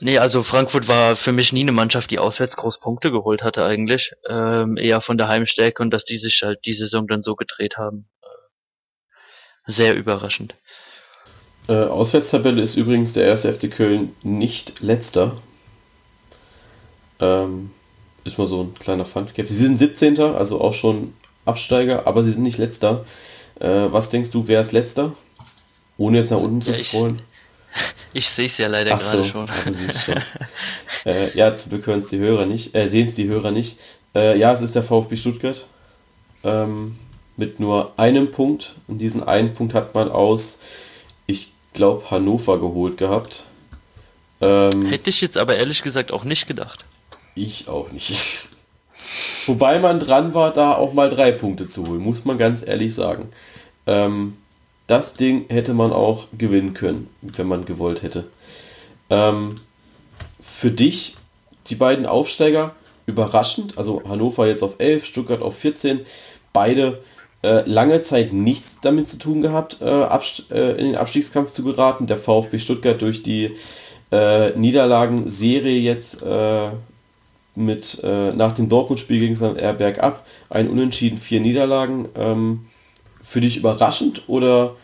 [0.00, 3.64] Nee, also Frankfurt war für mich nie eine Mannschaft, die auswärts groß Punkte geholt hatte
[3.64, 4.12] eigentlich.
[4.28, 7.78] Ähm, eher von der Heimstärke und dass die sich halt die Saison dann so gedreht
[7.78, 8.06] haben.
[9.66, 10.54] Sehr überraschend.
[11.68, 15.36] Äh, Auswärtstabelle ist übrigens der erste FC Köln nicht letzter.
[17.20, 17.70] Ähm,
[18.24, 19.26] ist mal so ein kleiner Fun.
[19.36, 20.18] Sie sind 17.
[20.20, 23.04] also auch schon Absteiger, aber sie sind nicht letzter.
[23.60, 25.12] Äh, was denkst du, wer ist letzter?
[25.96, 27.22] Ohne jetzt nach unten zu ja, scrollen.
[28.12, 29.46] Ich, ich sehe es ja leider Ach gerade so, schon.
[29.46, 30.14] Ja, schon.
[31.06, 33.78] äh, ja, zum Glück hören es die Hörer nicht, äh, sehen es die Hörer nicht.
[34.14, 35.66] Äh, ja, es ist der VfB Stuttgart.
[36.42, 36.98] Ähm,
[37.36, 38.74] mit nur einem Punkt.
[38.86, 40.58] Und diesen einen Punkt hat man aus,
[41.74, 43.44] glaube, Hannover geholt gehabt.
[44.40, 46.84] Ähm, Hätte ich jetzt aber ehrlich gesagt auch nicht gedacht.
[47.34, 48.22] Ich auch nicht.
[49.46, 52.94] Wobei man dran war, da auch mal drei Punkte zu holen, muss man ganz ehrlich
[52.94, 53.28] sagen.
[53.86, 54.38] Ähm,
[54.86, 58.24] das Ding hätte man auch gewinnen können, wenn man gewollt hätte.
[59.10, 59.54] Ähm,
[60.42, 61.16] für dich,
[61.68, 62.74] die beiden Aufsteiger,
[63.06, 63.76] überraschend.
[63.76, 66.00] Also Hannover jetzt auf 11, Stuttgart auf 14.
[66.52, 67.02] Beide
[67.64, 70.04] lange Zeit nichts damit zu tun gehabt, äh,
[70.50, 72.06] äh, in den Abstiegskampf zu geraten.
[72.06, 73.56] Der VfB Stuttgart durch die
[74.10, 76.70] äh, Niederlagenserie jetzt äh,
[77.54, 80.26] mit äh, nach dem Dortmund-Spiel ging es dann eher bergab.
[80.50, 82.08] Ein Unentschieden, vier Niederlagen.
[82.16, 82.66] Ähm,
[83.22, 84.76] für dich überraschend oder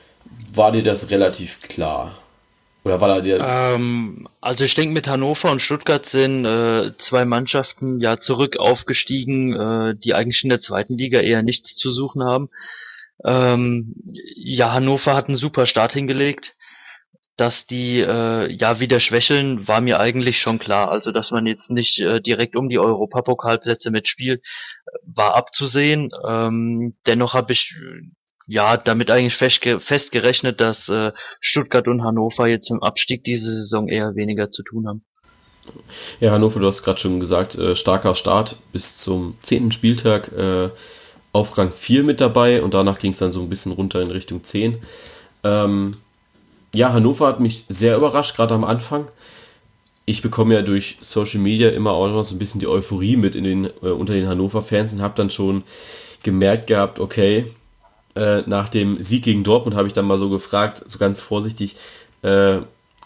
[0.55, 2.13] war dir das relativ klar?
[2.85, 3.39] Oder war da dir.
[3.41, 9.55] Ähm, also ich denke, mit Hannover und Stuttgart sind äh, zwei Mannschaften ja zurück aufgestiegen,
[9.55, 12.49] äh, die eigentlich in der zweiten Liga eher nichts zu suchen haben.
[13.25, 13.95] Ähm,
[14.35, 16.55] ja, Hannover hat einen super Start hingelegt.
[17.37, 20.91] Dass die äh, ja wieder schwächeln, war mir eigentlich schon klar.
[20.91, 24.45] Also dass man jetzt nicht äh, direkt um die Europapokalplätze mitspielt,
[25.07, 26.11] war abzusehen.
[26.29, 27.75] Ähm, dennoch habe ich
[28.51, 33.47] ja, damit eigentlich fest, fest gerechnet, dass äh, Stuttgart und Hannover jetzt im Abstieg diese
[33.47, 35.05] Saison eher weniger zu tun haben.
[36.19, 40.71] Ja, Hannover, du hast gerade schon gesagt, äh, starker Start bis zum zehnten Spieltag äh,
[41.33, 44.11] auf Rang 4 mit dabei und danach ging es dann so ein bisschen runter in
[44.11, 44.79] Richtung 10.
[45.45, 45.93] Ähm,
[46.75, 49.07] ja, Hannover hat mich sehr überrascht, gerade am Anfang.
[50.07, 53.37] Ich bekomme ja durch Social Media immer auch noch so ein bisschen die Euphorie mit
[53.37, 55.63] in den, äh, unter den Hannover-Fans und habe dann schon
[56.25, 57.47] gemerkt gehabt, okay,
[58.15, 61.77] äh, nach dem Sieg gegen Dortmund habe ich dann mal so gefragt, so ganz vorsichtig,
[62.23, 62.59] äh,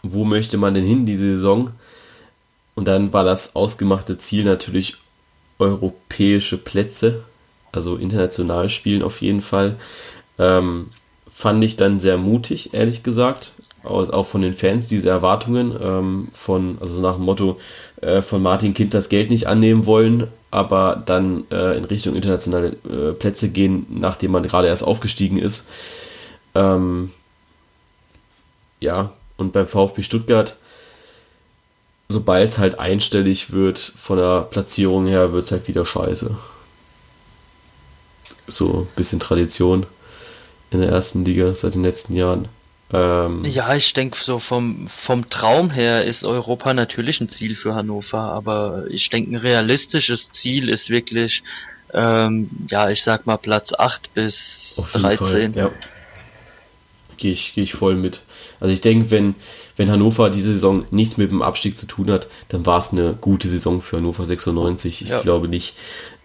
[0.03, 1.71] wo möchte man denn hin diese Saison?
[2.75, 4.97] Und dann war das ausgemachte Ziel natürlich
[5.59, 7.23] europäische Plätze,
[7.73, 9.77] also international spielen auf jeden Fall.
[10.39, 10.89] Ähm,
[11.33, 13.53] fand ich dann sehr mutig, ehrlich gesagt.
[13.83, 17.61] Auch von den Fans, diese Erwartungen ähm, von, also nach dem Motto,
[18.01, 22.77] äh, von Martin Kind das Geld nicht annehmen wollen, aber dann äh, in Richtung internationale
[22.89, 25.67] äh, Plätze gehen, nachdem man gerade erst aufgestiegen ist.
[26.55, 27.11] Ähm,
[28.81, 30.57] ja, und beim VfB Stuttgart,
[32.09, 36.37] sobald es halt einstellig wird von der Platzierung her, wird es halt wieder scheiße.
[38.47, 39.87] So ein bisschen Tradition
[40.71, 42.49] in der ersten Liga seit den letzten Jahren.
[42.93, 47.75] Ähm, ja, ich denke so vom, vom Traum her ist Europa natürlich ein Ziel für
[47.75, 51.43] Hannover, aber ich denke ein realistisches Ziel ist wirklich,
[51.93, 54.37] ähm, ja, ich sag mal Platz 8 bis
[54.77, 55.17] 13.
[55.17, 55.71] Fall, ja.
[57.17, 58.23] Gehe ich, geh ich voll mit.
[58.61, 59.35] Also ich denke, wenn,
[59.77, 63.17] wenn Hannover diese Saison nichts mit dem Abstieg zu tun hat, dann war es eine
[63.21, 65.03] gute Saison für Hannover 96.
[65.03, 65.21] Ich ja.
[65.21, 65.77] glaube nicht,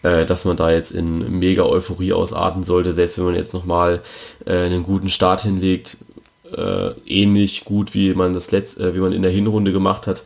[0.01, 4.01] äh, dass man da jetzt in mega Euphorie ausarten sollte, selbst wenn man jetzt nochmal
[4.45, 5.97] äh, einen guten Start hinlegt
[6.55, 10.23] äh, ähnlich gut, wie man das letzte, äh, wie man in der Hinrunde gemacht hat.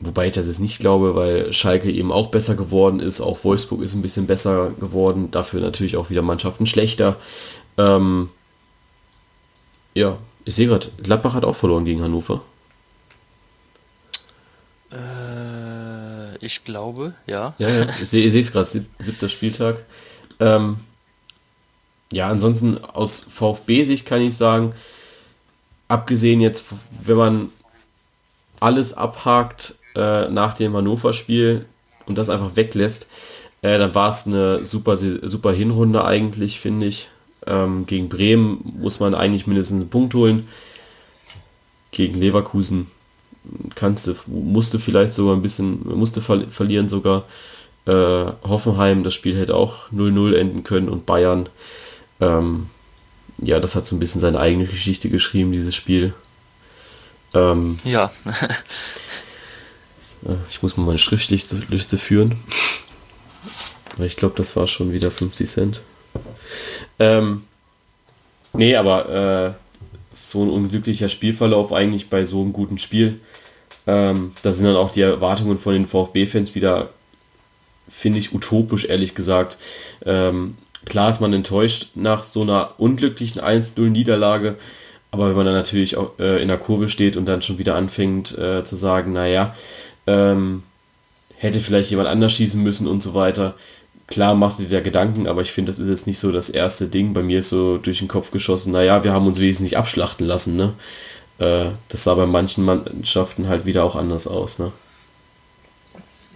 [0.00, 3.20] Wobei ich das jetzt nicht glaube, weil Schalke eben auch besser geworden ist.
[3.20, 5.30] Auch Wolfsburg ist ein bisschen besser geworden.
[5.30, 7.16] Dafür natürlich auch wieder Mannschaften schlechter.
[7.76, 8.30] Ähm,
[9.94, 12.40] ja, ich sehe gerade, Gladbach hat auch verloren gegen Hannover.
[14.90, 17.54] Äh, ich glaube, ja.
[17.58, 19.84] Ja, ja, ich sehe es gerade, sieb, siebter Spieltag.
[20.38, 20.78] Ähm,
[22.12, 24.74] ja, ansonsten aus VfB-Sicht kann ich sagen,
[25.88, 26.64] abgesehen jetzt,
[27.04, 27.48] wenn man
[28.58, 31.66] alles abhakt äh, nach dem Hannover-Spiel
[32.06, 33.06] und das einfach weglässt,
[33.62, 37.08] äh, dann war es eine super, super Hinrunde eigentlich, finde ich.
[37.46, 40.48] Ähm, gegen Bremen muss man eigentlich mindestens einen Punkt holen.
[41.90, 42.88] Gegen Leverkusen
[43.74, 47.24] kannst du, musste vielleicht sogar ein bisschen, musste ver verlieren sogar.
[47.86, 51.48] Äh, Hoffenheim, das Spiel hätte auch 0-0 enden können und Bayern
[52.20, 52.68] ähm,
[53.38, 56.14] ja, das hat so ein bisschen seine eigene Geschichte geschrieben, dieses Spiel.
[57.34, 58.12] Ähm, ja.
[60.22, 62.36] Äh, ich muss mal meine Schriftliste führen.
[63.96, 65.80] Weil ich glaube, das war schon wieder 50 Cent.
[66.98, 67.44] Ähm,
[68.52, 73.20] nee, aber äh, so ein unglücklicher Spielverlauf eigentlich bei so einem guten Spiel.
[73.86, 76.90] Ähm, da sind dann auch die Erwartungen von den VfB-Fans wieder,
[77.88, 79.58] finde ich, utopisch, ehrlich gesagt.
[80.04, 80.58] Ähm,
[80.90, 84.56] Klar ist man enttäuscht nach so einer unglücklichen 1-0-Niederlage,
[85.12, 87.76] aber wenn man dann natürlich auch äh, in der Kurve steht und dann schon wieder
[87.76, 89.54] anfängt äh, zu sagen, naja,
[90.08, 90.64] ähm,
[91.36, 93.54] hätte vielleicht jemand anders schießen müssen und so weiter.
[94.08, 96.50] Klar machst du dir da Gedanken, aber ich finde, das ist jetzt nicht so das
[96.50, 97.14] erste Ding.
[97.14, 100.56] Bei mir ist so durch den Kopf geschossen, naja, wir haben uns wesentlich abschlachten lassen,
[100.56, 100.72] ne?
[101.38, 104.72] Äh, das sah bei manchen Mannschaften halt wieder auch anders aus, ne?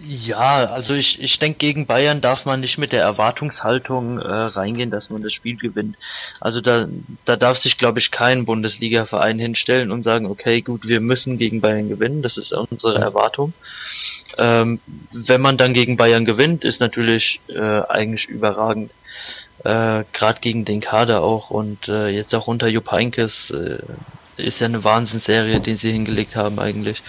[0.07, 4.91] Ja, also ich, ich denke, gegen Bayern darf man nicht mit der Erwartungshaltung äh, reingehen,
[4.91, 5.97] dass man das Spiel gewinnt.
[6.39, 6.87] Also da,
[7.25, 11.59] da darf sich, glaube ich, kein Bundesliga-Verein hinstellen und sagen, okay, gut, wir müssen gegen
[11.59, 13.53] Bayern gewinnen, das ist unsere Erwartung.
[14.37, 14.79] Ähm,
[15.11, 18.91] wenn man dann gegen Bayern gewinnt, ist natürlich äh, eigentlich überragend.
[19.63, 23.79] Äh, Gerade gegen den Kader auch und äh, jetzt auch unter Jupp Heynckes äh,
[24.37, 27.01] ist ja eine Wahnsinnsserie, die sie hingelegt haben eigentlich.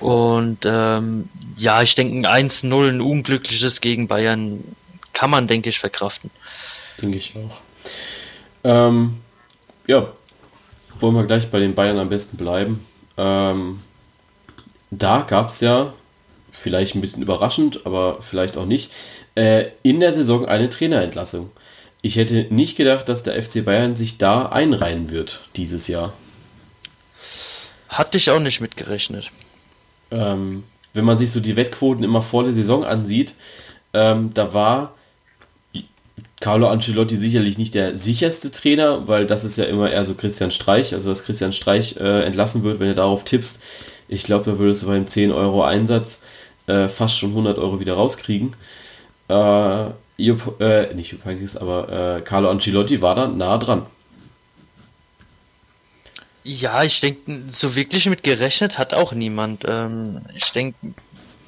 [0.00, 4.64] Und ähm, ja, ich denke, ein 1-0, ein unglückliches gegen Bayern
[5.12, 6.30] kann man, denke ich, verkraften.
[7.00, 7.60] Denke ich auch.
[8.64, 9.20] Ähm,
[9.86, 10.12] ja,
[11.00, 12.84] wollen wir gleich bei den Bayern am besten bleiben.
[13.16, 13.80] Ähm,
[14.90, 15.92] da gab es ja
[16.50, 18.92] vielleicht ein bisschen überraschend, aber vielleicht auch nicht,
[19.34, 21.50] äh, in der Saison eine Trainerentlassung.
[22.02, 26.12] Ich hätte nicht gedacht, dass der FC Bayern sich da einreihen wird dieses Jahr.
[27.94, 29.30] Hatte ich auch nicht mitgerechnet.
[30.10, 33.34] Ähm, wenn man sich so die Wettquoten immer vor der Saison ansieht,
[33.92, 34.94] ähm, da war
[36.40, 40.50] Carlo Ancelotti sicherlich nicht der sicherste Trainer, weil das ist ja immer eher so Christian
[40.50, 43.62] Streich, also dass Christian Streich äh, entlassen wird, wenn du darauf tippst.
[44.08, 46.22] Ich glaube, da würdest du beim 10 Euro Einsatz
[46.66, 48.54] äh, fast schon 100 Euro wieder rauskriegen.
[49.28, 53.86] Äh, Jupp, äh, nicht Jupp Heynckes, aber äh, Carlo Ancelotti war da nah dran.
[56.44, 59.64] Ja, ich denke, so wirklich mit gerechnet hat auch niemand.
[59.66, 60.76] Ähm, ich denke,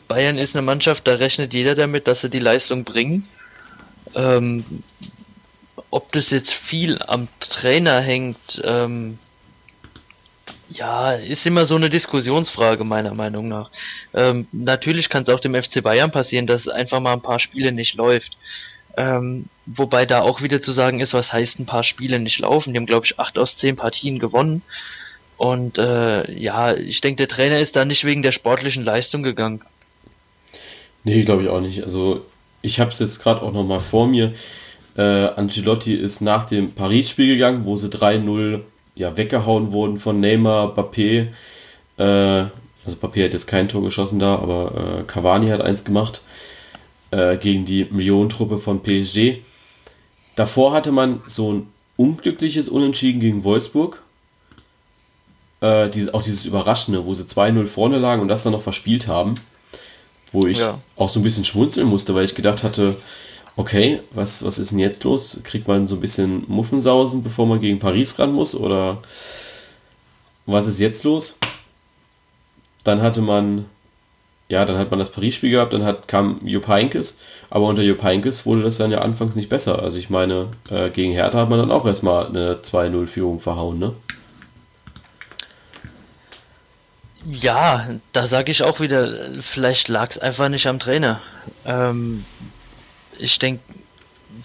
[0.09, 3.28] Bayern ist eine Mannschaft, da rechnet jeder damit, dass sie die Leistung bringen.
[4.14, 4.64] Ähm,
[5.90, 9.18] ob das jetzt viel am Trainer hängt, ähm,
[10.70, 13.70] ja, ist immer so eine Diskussionsfrage meiner Meinung nach.
[14.14, 17.70] Ähm, natürlich kann es auch dem FC Bayern passieren, dass einfach mal ein paar Spiele
[17.70, 18.37] nicht läuft.
[18.96, 22.72] Ähm, wobei da auch wieder zu sagen ist, was heißt ein paar Spiele nicht laufen.
[22.72, 24.62] Die haben, glaube ich, acht aus zehn Partien gewonnen.
[25.37, 29.61] Und äh, ja, ich denke, der Trainer ist da nicht wegen der sportlichen Leistung gegangen.
[31.04, 31.82] Nee, glaube ich auch nicht.
[31.82, 32.24] Also
[32.62, 34.32] ich habe es jetzt gerade auch nochmal vor mir.
[34.96, 38.61] Äh, Ancelotti ist nach dem Paris-Spiel gegangen, wo sie 3-0
[38.94, 41.26] ja, weggehauen wurden von Neymar, Bappé.
[41.98, 46.22] Äh, also Bappé hat jetzt kein Tor geschossen da, aber äh, Cavani hat eins gemacht
[47.10, 49.38] äh, gegen die Millionentruppe von PSG.
[50.34, 51.66] Davor hatte man so ein
[51.96, 54.02] unglückliches Unentschieden gegen Wolfsburg.
[55.60, 59.06] Äh, dieses, auch dieses Überraschende, wo sie 2-0 vorne lagen und das dann noch verspielt
[59.06, 59.40] haben.
[60.32, 60.80] Wo ich ja.
[60.96, 62.98] auch so ein bisschen schmunzeln musste, weil ich gedacht hatte,
[63.56, 65.40] okay, was, was ist denn jetzt los?
[65.44, 68.54] Kriegt man so ein bisschen Muffensausen, bevor man gegen Paris ran muss?
[68.54, 68.98] Oder
[70.44, 71.38] was ist jetzt los?
[72.84, 73.64] Dann hatte man
[74.48, 77.18] ja, dann hat man das Paris-Spiel gehabt, dann hat, kam Jupp Heynckes,
[77.50, 79.82] aber unter Jupp Heynckes wurde das dann ja anfangs nicht besser.
[79.82, 83.92] Also ich meine, äh, gegen Hertha hat man dann auch erstmal eine 2-0-Führung verhauen, ne?
[87.28, 91.20] Ja, da sage ich auch wieder, vielleicht lag es einfach nicht am Trainer.
[91.64, 92.24] Ähm,
[93.18, 93.62] ich denke,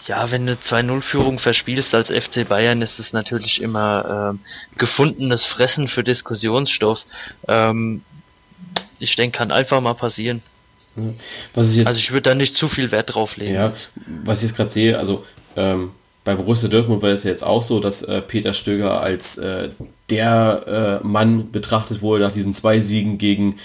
[0.07, 4.39] ja, wenn du 2-0-Führung verspielst als FC Bayern, ist es natürlich immer ähm,
[4.77, 7.01] gefundenes Fressen für Diskussionsstoff.
[7.47, 8.01] Ähm,
[8.99, 10.41] ich denke, kann einfach mal passieren.
[11.53, 13.53] Was ich jetzt, also ich würde da nicht zu viel Wert drauf legen.
[13.53, 13.73] Ja,
[14.05, 15.91] was ich jetzt gerade sehe, also ähm,
[16.23, 19.69] bei Borussia Dortmund war es ja jetzt auch so, dass äh, Peter Stöger als äh,
[20.09, 23.57] der äh, Mann betrachtet wurde nach diesen zwei Siegen gegen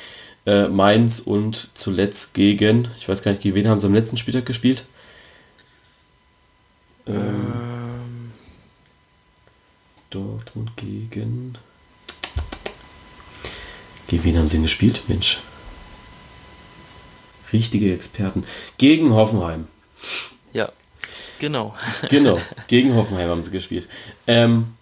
[0.47, 4.17] äh, Mainz und zuletzt gegen, ich weiß gar nicht, gegen wen haben sie am letzten
[4.17, 4.85] Spieltag gespielt?
[7.07, 8.33] Ähm, ähm.
[10.11, 11.59] Dortmund gegen
[14.09, 15.03] gegen wen haben sie gespielt?
[15.09, 15.41] Mensch.
[17.53, 18.45] Richtige Experten.
[18.79, 19.67] Gegen Hoffenheim.
[20.53, 20.71] Ja,
[21.39, 21.75] genau.
[22.09, 23.89] genau, gegen Hoffenheim haben sie gespielt.
[24.27, 24.75] Ähm,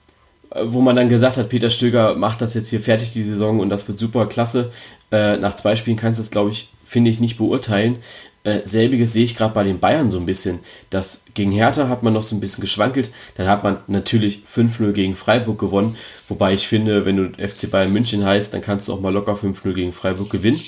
[0.63, 3.71] wo man dann gesagt hat, Peter Stöger macht das jetzt hier fertig, die Saison, und
[3.71, 4.73] das wird super klasse.
[5.11, 7.99] Äh, nach zwei Spielen kannst du es, glaube ich, finde ich, nicht beurteilen.
[8.45, 10.61] Äh, selbiges sehe ich gerade bei den Bayern so ein bisschen.
[10.91, 13.11] Das gegen Hertha hat man noch so ein bisschen geschwankelt.
[13.37, 15.97] Dann hat man natürlich 5-0 gegen Freiburg gewonnen.
[16.29, 19.33] Wobei ich finde, wenn du FC Bayern München heißt, dann kannst du auch mal locker
[19.33, 20.61] 5-0 gegen Freiburg gewinnen.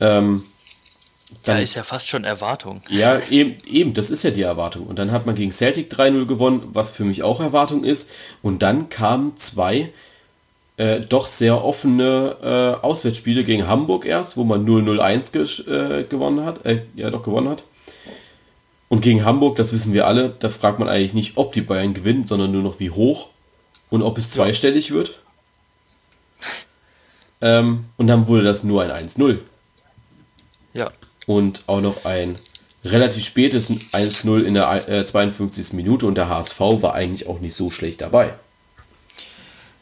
[0.00, 0.44] Ähm,
[1.42, 2.82] dann, ja, ist ja fast schon Erwartung.
[2.88, 4.86] Ja, eben, eben, das ist ja die Erwartung.
[4.86, 8.10] Und dann hat man gegen Celtic 3-0 gewonnen, was für mich auch Erwartung ist.
[8.40, 9.90] Und dann kamen zwei
[10.76, 16.64] äh, doch sehr offene äh, Auswärtsspiele gegen Hamburg erst, wo man 0-0-1 äh, gewonnen hat,
[16.66, 17.64] äh, ja doch gewonnen hat.
[18.88, 21.94] Und gegen Hamburg, das wissen wir alle, da fragt man eigentlich nicht, ob die Bayern
[21.94, 23.28] gewinnen, sondern nur noch wie hoch
[23.90, 24.94] und ob es zweistellig ja.
[24.94, 25.20] wird.
[27.40, 29.38] Ähm, und dann wurde das nur ein 1-0.
[30.72, 30.88] Ja.
[31.26, 32.38] Und auch noch ein
[32.84, 35.72] relativ spätes 1-0 in der äh, 52.
[35.72, 38.34] Minute und der HSV war eigentlich auch nicht so schlecht dabei.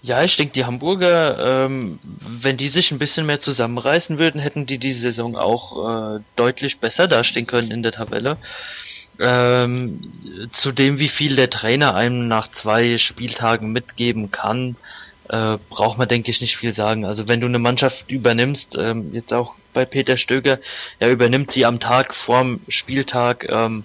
[0.02, 2.00] Ja, ich denke, die Hamburger, ähm,
[2.42, 6.78] wenn die sich ein bisschen mehr zusammenreißen würden, hätten die die Saison auch äh, deutlich
[6.80, 8.36] besser dastehen können in der Tabelle.
[9.20, 14.74] Ähm, zu dem, wie viel der Trainer einem nach zwei Spieltagen mitgeben kann,
[15.28, 17.04] äh, braucht man, denke ich, nicht viel sagen.
[17.04, 20.58] Also wenn du eine Mannschaft übernimmst, ähm, jetzt auch bei Peter Stöger,
[20.98, 23.84] er übernimmt sie am Tag vorm Spieltag, ähm,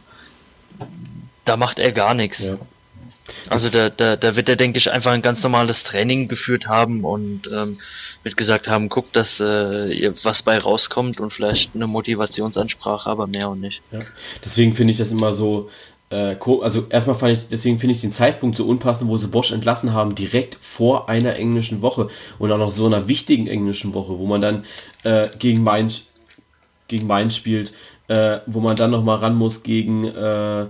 [1.46, 2.40] da macht er gar nichts.
[2.40, 2.58] Ja.
[3.50, 7.04] Also da, da, da wird er, denke ich, einfach ein ganz normales Training geführt haben
[7.04, 7.80] und ähm,
[8.24, 13.50] wird gesagt haben, guckt, dass äh, was bei rauskommt und vielleicht eine Motivationsansprache, aber mehr
[13.50, 13.82] und nicht.
[13.92, 14.00] Ja.
[14.44, 15.70] Deswegen finde ich das immer so,
[16.10, 19.52] äh, also erstmal fand ich, deswegen finde ich den Zeitpunkt so unpassend, wo sie Bosch
[19.52, 22.10] entlassen haben, direkt vor einer englischen Woche
[22.40, 24.66] und auch noch so einer wichtigen englischen Woche, wo man dann
[25.04, 26.04] äh, gegen Mainz
[26.88, 27.74] gegen Mainz spielt,
[28.08, 30.68] äh, wo man dann nochmal ran muss gegen, äh,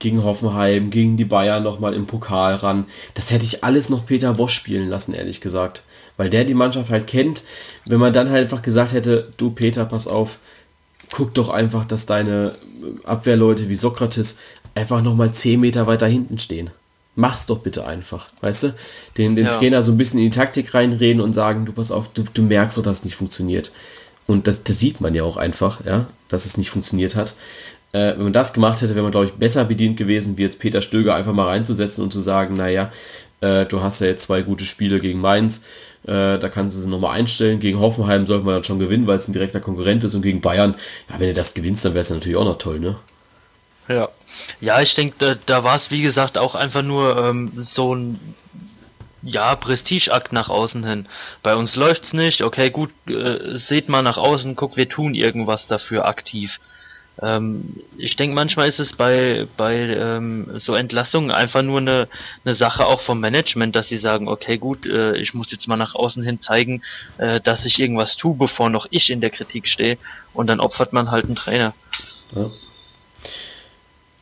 [0.00, 2.86] gegen Hoffenheim, gegen die Bayern nochmal im Pokal ran.
[3.14, 5.84] Das hätte ich alles noch Peter Bosch spielen lassen, ehrlich gesagt.
[6.16, 7.44] Weil der die Mannschaft halt kennt.
[7.86, 10.38] Wenn man dann halt einfach gesagt hätte, du Peter, pass auf,
[11.12, 12.56] guck doch einfach, dass deine
[13.04, 14.38] Abwehrleute wie Sokrates
[14.74, 16.70] einfach nochmal 10 Meter weiter hinten stehen.
[17.14, 18.74] Mach's doch bitte einfach, weißt du?
[19.18, 19.52] Den, den ja.
[19.52, 22.42] Trainer so ein bisschen in die Taktik reinreden und sagen, du pass auf, du, du
[22.42, 23.72] merkst doch, dass es nicht funktioniert.
[24.26, 27.34] Und das, das sieht man ja auch einfach, ja, dass es nicht funktioniert hat.
[27.92, 30.60] Äh, wenn man das gemacht hätte, wäre man, glaube ich, besser bedient gewesen, wie jetzt
[30.60, 32.92] Peter Stöger einfach mal reinzusetzen und zu sagen, naja,
[33.40, 35.62] äh, du hast ja jetzt zwei gute Spiele gegen Mainz,
[36.04, 37.60] äh, da kannst du sie nochmal einstellen.
[37.60, 40.40] Gegen Hoffenheim sollte man dann schon gewinnen, weil es ein direkter Konkurrent ist und gegen
[40.40, 40.76] Bayern,
[41.08, 42.96] ja, wenn du das gewinnst, dann wäre es natürlich auch noch toll, ne?
[43.88, 44.08] Ja.
[44.60, 48.18] Ja, ich denke, da, da war es wie gesagt auch einfach nur ähm, so ein
[49.22, 51.08] ja, Prestigeakt nach außen hin.
[51.42, 55.66] Bei uns läuft's nicht, okay, gut, äh, seht mal nach außen, guck, wir tun irgendwas
[55.66, 56.50] dafür aktiv.
[57.22, 62.08] Ähm, ich denke, manchmal ist es bei, bei ähm, so Entlassungen einfach nur eine,
[62.44, 65.76] eine Sache auch vom Management, dass sie sagen, okay, gut, äh, ich muss jetzt mal
[65.76, 66.82] nach außen hin zeigen,
[67.18, 69.98] äh, dass ich irgendwas tue, bevor noch ich in der Kritik stehe.
[70.32, 71.74] Und dann opfert man halt einen Trainer.
[72.34, 72.50] Ja.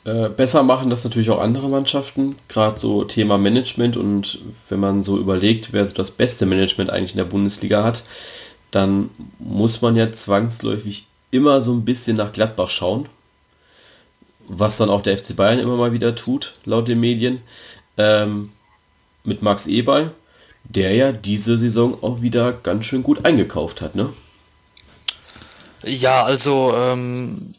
[0.05, 4.39] Äh, besser machen das natürlich auch andere Mannschaften, gerade so Thema Management und
[4.69, 8.05] wenn man so überlegt, wer so das beste Management eigentlich in der Bundesliga hat,
[8.71, 13.09] dann muss man ja zwangsläufig immer so ein bisschen nach Gladbach schauen,
[14.47, 17.43] was dann auch der FC Bayern immer mal wieder tut, laut den Medien,
[17.97, 18.53] ähm,
[19.25, 20.13] mit Max Eberl,
[20.65, 24.11] der ja diese Saison auch wieder ganz schön gut eingekauft hat, ne?
[25.83, 27.55] Ja, also ähm,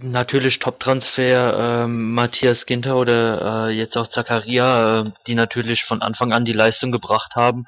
[0.00, 6.32] natürlich Top-Transfer ähm, Matthias Ginter oder äh, jetzt auch Zakaria, äh, die natürlich von Anfang
[6.32, 7.66] an die Leistung gebracht haben.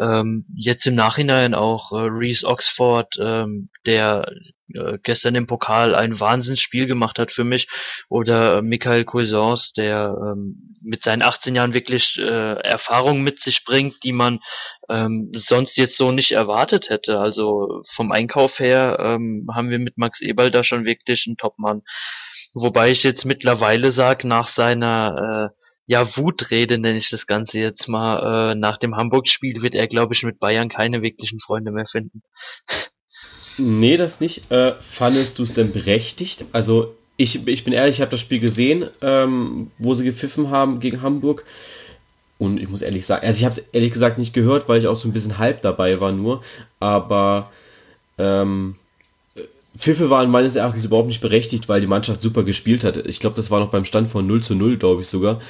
[0.00, 4.26] Ähm, jetzt im Nachhinein auch äh, Reese Oxford, ähm, der
[4.74, 7.68] äh, gestern im Pokal ein Wahnsinnsspiel gemacht hat für mich.
[8.08, 13.64] Oder äh, Michael Cuisance, der ähm, mit seinen 18 Jahren wirklich äh, Erfahrungen mit sich
[13.64, 14.40] bringt, die man
[14.88, 17.18] ähm, sonst jetzt so nicht erwartet hätte.
[17.18, 21.82] Also vom Einkauf her ähm, haben wir mit Max Eberl da schon wirklich einen Topmann.
[22.52, 25.60] Wobei ich jetzt mittlerweile sage, nach seiner äh,
[25.90, 30.14] ja, Wutrede nenne ich das Ganze jetzt mal, äh, nach dem Hamburg-Spiel wird er, glaube
[30.14, 32.22] ich, mit Bayern keine wirklichen Freunde mehr finden.
[33.58, 34.50] Nee, das nicht.
[34.50, 36.44] Äh, fandest du es denn berechtigt?
[36.52, 40.80] Also, ich, ich bin ehrlich, ich habe das Spiel gesehen, ähm, wo sie gepfiffen haben
[40.80, 41.44] gegen Hamburg.
[42.38, 44.86] Und ich muss ehrlich sagen, also ich habe es ehrlich gesagt nicht gehört, weil ich
[44.86, 46.40] auch so ein bisschen halb dabei war nur.
[46.78, 47.50] Aber
[48.16, 48.76] ähm,
[49.78, 52.96] Pfiffe waren meines Erachtens überhaupt nicht berechtigt, weil die Mannschaft super gespielt hat.
[53.06, 55.40] Ich glaube, das war noch beim Stand von 0 zu 0, glaube ich sogar.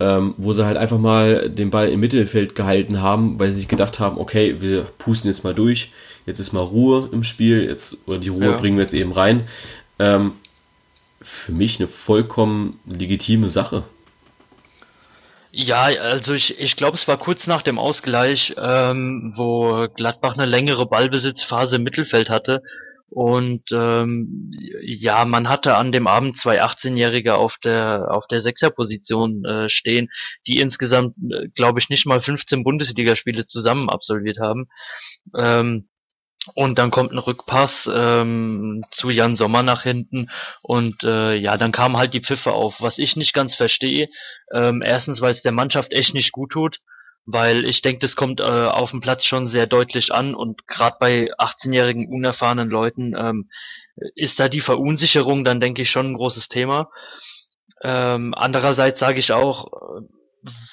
[0.00, 3.68] Ähm, wo sie halt einfach mal den Ball im Mittelfeld gehalten haben, weil sie sich
[3.68, 5.92] gedacht haben, okay, wir pusten jetzt mal durch
[6.26, 8.56] jetzt ist mal Ruhe im Spiel, jetzt, oder die Ruhe ja.
[8.56, 9.46] bringen wir jetzt eben rein.
[9.98, 10.32] Ähm,
[11.20, 13.84] für mich eine vollkommen legitime Sache.
[15.54, 20.46] Ja, also ich, ich glaube, es war kurz nach dem Ausgleich, ähm, wo Gladbach eine
[20.46, 22.62] längere Ballbesitzphase im Mittelfeld hatte.
[23.10, 24.50] Und ähm,
[24.80, 30.08] ja, man hatte an dem Abend zwei 18-Jährige auf der auf der Sechserposition äh, stehen,
[30.46, 34.68] die insgesamt, äh, glaube ich, nicht mal 15 Bundesligaspiele zusammen absolviert haben.
[35.36, 35.88] Ähm,
[36.54, 40.28] und dann kommt ein Rückpass ähm, zu Jan Sommer nach hinten
[40.62, 42.74] und äh, ja, dann kamen halt die Pfiffe auf.
[42.80, 44.08] Was ich nicht ganz verstehe,
[44.52, 46.78] ähm, erstens, weil es der Mannschaft echt nicht gut tut,
[47.24, 50.96] weil ich denke, das kommt äh, auf dem Platz schon sehr deutlich an und gerade
[50.98, 53.48] bei 18-jährigen unerfahrenen Leuten ähm,
[54.16, 56.90] ist da die Verunsicherung dann, denke ich, schon ein großes Thema.
[57.82, 59.68] Ähm, andererseits sage ich auch,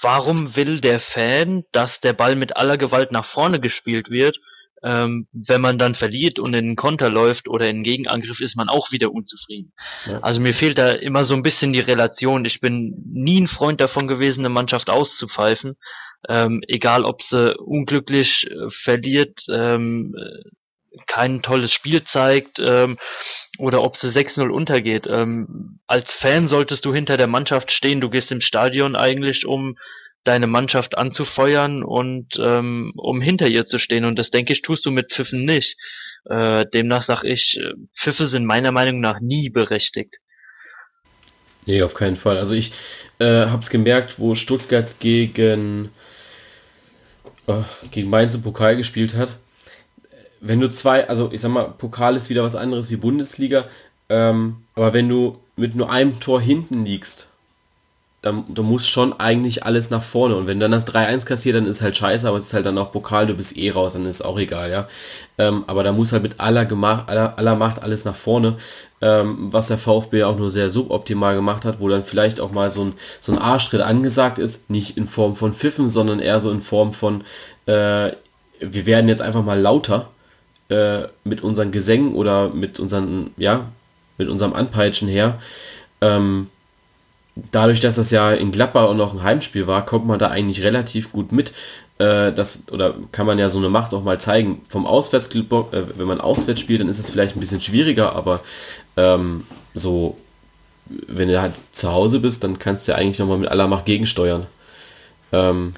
[0.01, 4.37] warum will der Fan, dass der Ball mit aller Gewalt nach vorne gespielt wird?
[4.83, 8.55] Ähm, wenn man dann verliert und in den Konter läuft oder in den Gegenangriff, ist
[8.55, 9.73] man auch wieder unzufrieden.
[10.05, 10.19] Ja.
[10.19, 12.45] Also mir fehlt da immer so ein bisschen die Relation.
[12.45, 15.75] Ich bin nie ein Freund davon gewesen, eine Mannschaft auszupfeifen.
[16.27, 20.13] Ähm, egal, ob sie unglücklich äh, verliert, ähm,
[21.07, 22.97] kein tolles Spiel zeigt ähm,
[23.57, 25.07] oder ob sie 6-0 untergeht.
[25.07, 28.01] Ähm, als Fan solltest du hinter der Mannschaft stehen.
[28.01, 29.77] Du gehst im Stadion eigentlich, um
[30.23, 34.05] deine Mannschaft anzufeuern und ähm, um hinter ihr zu stehen.
[34.05, 35.77] Und das denke ich, tust du mit Pfiffen nicht.
[36.25, 40.17] Äh, demnach sage ich, äh, Pfiffe sind meiner Meinung nach nie berechtigt.
[41.65, 42.37] Nee, auf keinen Fall.
[42.37, 42.73] Also ich
[43.19, 45.89] äh, habe es gemerkt, wo Stuttgart gegen,
[47.47, 47.61] äh,
[47.91, 49.33] gegen Mainz im Pokal gespielt hat.
[50.41, 53.67] Wenn du zwei, also ich sag mal, Pokal ist wieder was anderes wie Bundesliga,
[54.09, 57.28] ähm, aber wenn du mit nur einem Tor hinten liegst
[58.21, 60.35] da, da muss schon eigentlich alles nach vorne.
[60.35, 62.77] Und wenn dann das 3-1 kassiert, dann ist halt scheiße, aber es ist halt dann
[62.77, 64.87] auch Pokal, du bist eh raus, dann ist auch egal, ja.
[65.37, 68.57] Ähm, aber da muss halt mit aller, Gemach, aller, aller Macht alles nach vorne,
[69.01, 72.71] ähm, was der VfB auch nur sehr suboptimal gemacht hat, wo dann vielleicht auch mal
[72.71, 76.51] so ein, so ein Arschtritt angesagt ist, nicht in Form von Pfiffen, sondern eher so
[76.51, 77.21] in Form von,
[77.67, 78.11] äh,
[78.59, 80.09] wir werden jetzt einfach mal lauter
[80.67, 83.67] äh, mit unseren Gesängen oder mit unseren, ja,
[84.17, 85.39] mit unserem Anpeitschen her.
[86.01, 86.49] Ähm,
[87.35, 90.63] dadurch, dass das ja in Gladbach auch noch ein Heimspiel war, kommt man da eigentlich
[90.63, 91.53] relativ gut mit.
[91.97, 94.61] Äh, das, oder kann man ja so eine Macht auch mal zeigen.
[94.69, 98.41] Vom Auswärtsblock, äh, wenn man auswärts spielt, dann ist das vielleicht ein bisschen schwieriger, aber
[98.97, 100.17] ähm, so,
[100.85, 103.85] wenn du halt zu Hause bist, dann kannst du ja eigentlich nochmal mit aller Macht
[103.85, 104.47] gegensteuern.
[105.31, 105.75] Ähm,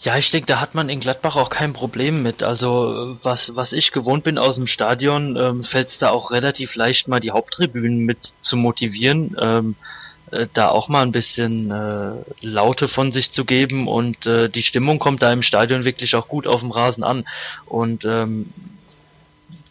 [0.00, 2.44] ja, ich denke, da hat man in Gladbach auch kein Problem mit.
[2.44, 6.76] Also was, was ich gewohnt bin aus dem Stadion, ähm, fällt es da auch relativ
[6.76, 9.36] leicht, mal die Haupttribünen mit zu motivieren.
[9.40, 10.07] Ähm, äh,
[10.52, 14.98] da auch mal ein bisschen äh, Laute von sich zu geben und äh, die Stimmung
[14.98, 17.24] kommt da im Stadion wirklich auch gut auf dem Rasen an.
[17.66, 18.52] Und ähm,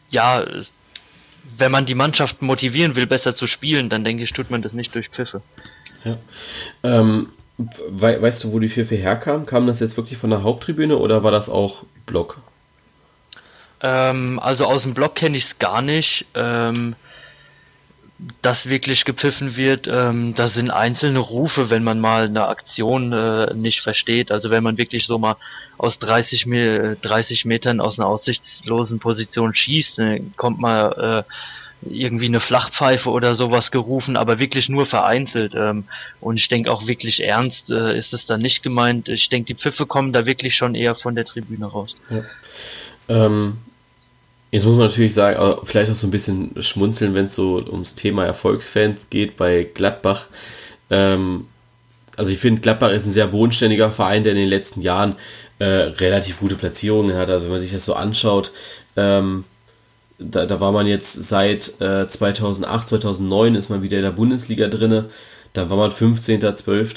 [0.10, 0.44] ja,
[1.58, 4.74] wenn man die Mannschaft motivieren will, besser zu spielen, dann denke ich, tut man das
[4.74, 5.42] nicht durch Pfiffe.
[6.04, 6.18] Ja.
[6.84, 9.46] Ähm, we weißt du, wo die Pfiffe herkamen?
[9.46, 12.40] Kam das jetzt wirklich von der Haupttribüne oder war das auch Block?
[13.82, 16.26] Ähm, also aus dem Block kenne ich es gar nicht.
[16.36, 16.96] Ähm,
[18.42, 23.54] das wirklich gepfiffen wird, ähm, das sind einzelne Rufe, wenn man mal eine Aktion äh,
[23.54, 24.32] nicht versteht.
[24.32, 25.36] Also wenn man wirklich so mal
[25.78, 26.46] aus 30,
[27.02, 31.34] 30 Metern aus einer aussichtslosen Position schießt, dann kommt mal äh,
[31.88, 35.54] irgendwie eine Flachpfeife oder sowas gerufen, aber wirklich nur vereinzelt.
[35.56, 35.84] Ähm,
[36.20, 39.10] und ich denke auch wirklich ernst äh, ist es da nicht gemeint.
[39.10, 41.96] Ich denke, die Pfiffe kommen da wirklich schon eher von der Tribüne raus.
[42.10, 42.24] Ja.
[43.10, 43.58] Ähm,
[44.58, 47.94] Jetzt muss man natürlich sagen, vielleicht auch so ein bisschen schmunzeln, wenn es so ums
[47.94, 50.30] Thema Erfolgsfans geht bei Gladbach.
[50.90, 51.46] Ähm,
[52.16, 55.16] also ich finde, Gladbach ist ein sehr bodenständiger Verein, der in den letzten Jahren
[55.60, 57.30] äh, relativ gute Platzierungen hat.
[57.30, 58.52] Also wenn man sich das so anschaut,
[58.96, 59.44] ähm,
[60.18, 64.70] da, da, war man jetzt seit äh, 2008, 2009 ist man wieder in der Bundesliga
[64.70, 65.12] drinne.
[65.54, 66.96] Da war man 15., 12.,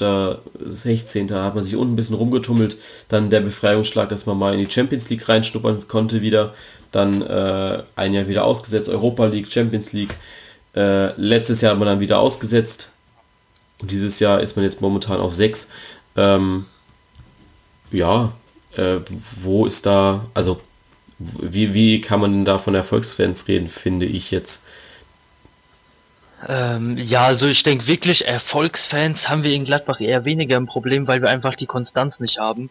[0.68, 2.76] 16., da hat man sich unten ein bisschen rumgetummelt.
[3.08, 6.54] Dann der Befreiungsschlag, dass man mal in die Champions League reinschnuppern konnte wieder
[6.92, 10.14] dann äh, ein Jahr wieder ausgesetzt, Europa League, Champions League.
[10.74, 12.90] Äh, letztes Jahr hat man dann wieder ausgesetzt
[13.80, 15.68] und dieses Jahr ist man jetzt momentan auf 6.
[16.16, 16.66] Ähm,
[17.90, 18.32] ja,
[18.76, 18.98] äh,
[19.40, 20.60] wo ist da, also
[21.18, 24.64] wie, wie kann man denn da von Erfolgsfans reden, finde ich jetzt?
[26.48, 31.06] Ähm, ja, also ich denke wirklich, Erfolgsfans haben wir in Gladbach eher weniger ein Problem,
[31.06, 32.70] weil wir einfach die Konstanz nicht haben.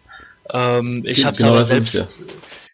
[0.52, 2.08] Ähm, ich habe genau aber selbst, ja.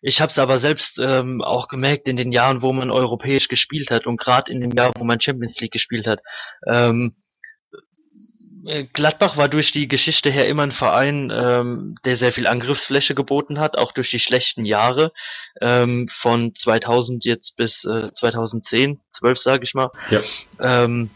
[0.02, 3.90] Ich habe es aber selbst ähm, auch gemerkt in den Jahren, wo man europäisch gespielt
[3.90, 6.22] hat und gerade in dem Jahr, wo man Champions League gespielt hat.
[6.68, 7.25] Ähm, äh,
[8.94, 13.60] Gladbach war durch die Geschichte her immer ein Verein, ähm, der sehr viel Angriffsfläche geboten
[13.60, 15.12] hat, auch durch die schlechten Jahre
[15.62, 19.92] ähm, von 2000 jetzt bis äh, 2010, 12 sage ich mal.
[20.10, 20.22] Ja.
[20.60, 21.12] Ähm,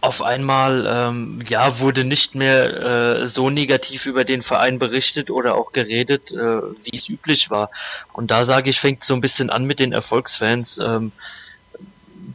[0.00, 5.56] auf einmal ähm, ja wurde nicht mehr äh, so negativ über den Verein berichtet oder
[5.56, 7.70] auch geredet, äh, wie es üblich war.
[8.12, 11.12] Und da sage ich, fängt so ein bisschen an mit den Erfolgsfans, ähm,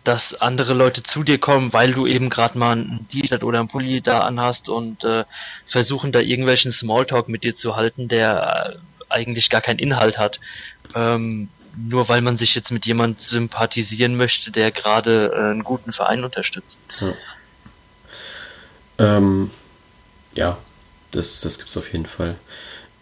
[0.08, 3.68] dass andere Leute zu dir kommen, weil du eben gerade mal ein T-Shirt oder ein
[3.68, 5.26] Pulli da anhast und äh,
[5.68, 8.78] versuchen da irgendwelchen Smalltalk mit dir zu halten, der äh,
[9.10, 10.40] eigentlich gar keinen Inhalt hat.
[10.96, 15.92] Ähm, nur weil man sich jetzt mit jemand sympathisieren möchte, der gerade äh, einen guten
[15.92, 16.78] Verein unterstützt.
[17.02, 17.14] Ja.
[19.18, 19.52] Ähm,
[20.34, 20.58] ja,
[21.12, 22.38] das, das es auf jeden Fall.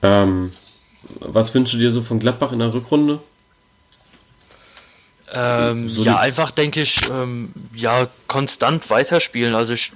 [0.01, 0.53] Ähm,
[1.20, 3.20] was wünschst du dir so von Gladbach in der Rückrunde?
[5.32, 9.55] Ähm, so ja, einfach denke ich, ähm, ja, konstant weiterspielen.
[9.55, 9.91] Also ich,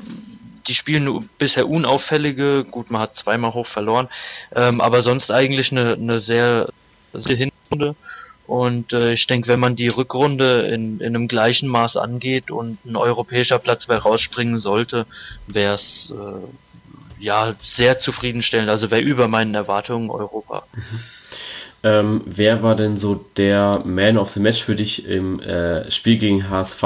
[0.67, 4.09] die spielen bisher unauffällige, gut, man hat zweimal hoch verloren,
[4.55, 6.69] ähm, aber sonst eigentlich eine, eine sehr,
[7.13, 7.95] sehr Hinrunde.
[8.47, 12.83] Und äh, ich denke, wenn man die Rückrunde in, in einem gleichen Maß angeht und
[12.83, 15.05] ein europäischer Platz bei rausspringen sollte,
[15.45, 18.71] wäre es äh, ja sehr zufriedenstellend.
[18.71, 20.63] Also wäre über meinen Erwartungen Europa.
[20.73, 20.99] Mhm.
[21.83, 26.17] Ähm, wer war denn so der Man of the Match für dich im äh, Spiel
[26.17, 26.83] gegen HSV?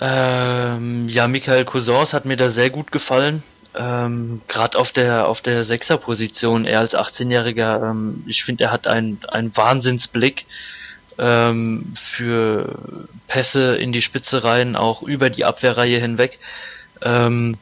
[0.00, 3.42] Ähm, ja, Michael Cousins hat mir da sehr gut gefallen
[3.76, 8.86] ähm, gerade auf der auf der Sechserposition, er als 18-Jähriger, ähm, ich finde, er hat
[8.86, 10.46] einen einen Wahnsinnsblick
[11.18, 16.38] ähm, für Pässe in die Spitze rein, auch über die Abwehrreihe hinweg.
[17.02, 17.56] Ähm,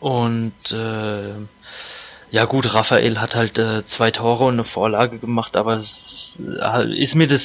[0.00, 1.34] und äh,
[2.32, 6.92] ja gut, Raphael hat halt äh, zwei Tore und eine Vorlage gemacht, aber es, äh,
[6.98, 7.42] ist mir das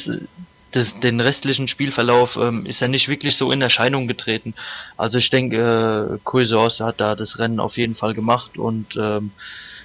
[0.71, 4.53] das, den restlichen Spielverlauf ähm, ist er nicht wirklich so in Erscheinung getreten.
[4.97, 9.31] Also ich denke, äh, Cuisors hat da das Rennen auf jeden Fall gemacht und ähm,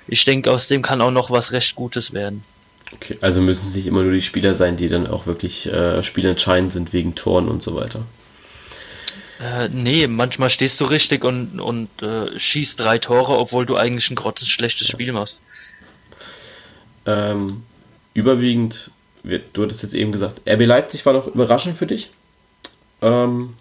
[0.09, 2.42] ich denke, aus dem kann auch noch was recht Gutes werden.
[2.92, 6.03] Okay, also müssen es nicht immer nur die Spieler sein, die dann auch wirklich äh,
[6.03, 8.03] spielentscheidend sind wegen Toren und so weiter.
[9.43, 14.09] Äh, nee, manchmal stehst du richtig und, und äh, schießt drei Tore, obwohl du eigentlich
[14.11, 15.38] ein grottes schlechtes Spiel machst.
[17.07, 17.62] Ähm,
[18.14, 18.90] überwiegend,
[19.24, 22.11] du hattest jetzt eben gesagt, RB Leipzig war doch überraschend für dich.
[23.01, 23.55] Ähm,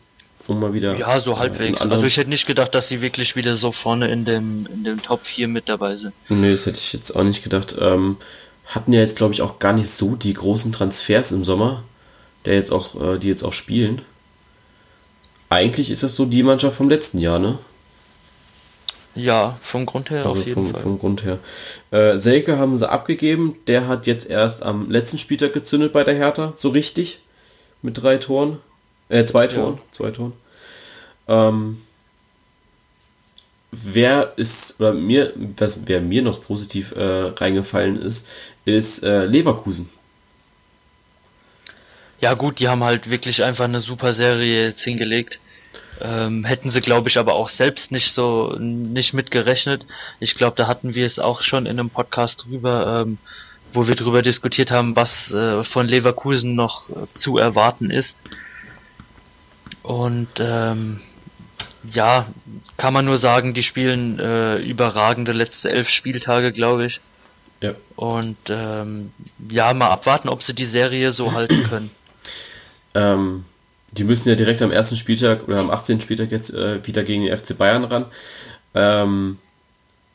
[0.48, 0.96] um mal wieder.
[0.98, 1.80] Ja, so halbwegs.
[1.80, 4.84] Äh, also ich hätte nicht gedacht, dass sie wirklich wieder so vorne in dem, in
[4.84, 6.14] dem Top 4 mit dabei sind.
[6.30, 7.76] Nee, das hätte ich jetzt auch nicht gedacht.
[7.80, 8.18] Ähm,
[8.68, 11.84] hatten ja jetzt, glaube ich, auch gar nicht so die großen Transfers im Sommer,
[12.46, 14.04] der jetzt auch, äh, die jetzt auch spielen.
[15.52, 17.60] Eigentlich ist das so die Mannschaft vom letzten Jahr, ne?
[19.16, 20.82] Ja, vom Grund her also auf jeden vom, Fall.
[20.82, 21.40] Vom Grund her.
[21.92, 23.60] Äh, Selke haben sie abgegeben.
[23.68, 27.20] Der hat jetzt erst am letzten Spieltag gezündet bei der Hertha, so richtig.
[27.82, 28.60] Mit drei Toren.
[29.10, 29.74] Äh, zwei Toren.
[29.74, 29.82] Ja.
[29.92, 30.32] Zwei Toren.
[31.28, 31.82] Ähm,
[33.72, 38.26] wer ist, oder mir, was, wer mir noch positiv äh, reingefallen ist,
[38.64, 39.90] ist äh, Leverkusen.
[42.22, 45.40] Ja gut, die haben halt wirklich einfach eine super Serie jetzt hingelegt.
[46.00, 49.86] Ähm, hätten sie, glaube ich, aber auch selbst nicht so nicht mitgerechnet.
[50.20, 53.18] Ich glaube, da hatten wir es auch schon in einem Podcast drüber, ähm,
[53.74, 58.22] wo wir drüber diskutiert haben, was äh, von Leverkusen noch äh, zu erwarten ist.
[59.84, 61.02] Und ähm,
[61.90, 62.28] ja,
[62.78, 67.00] kann man nur sagen, die spielen äh, überragende letzte elf Spieltage, glaube ich.
[67.62, 67.74] Ja.
[67.96, 69.12] Und ähm,
[69.50, 71.92] ja, mal abwarten, ob sie die Serie so halten können.
[72.96, 73.46] Ähm,
[73.92, 76.02] die müssen ja direkt am ersten Spieltag oder am 18.
[76.02, 78.06] Spieltag jetzt äh, wieder gegen den FC Bayern ran.
[78.74, 79.38] Ähm,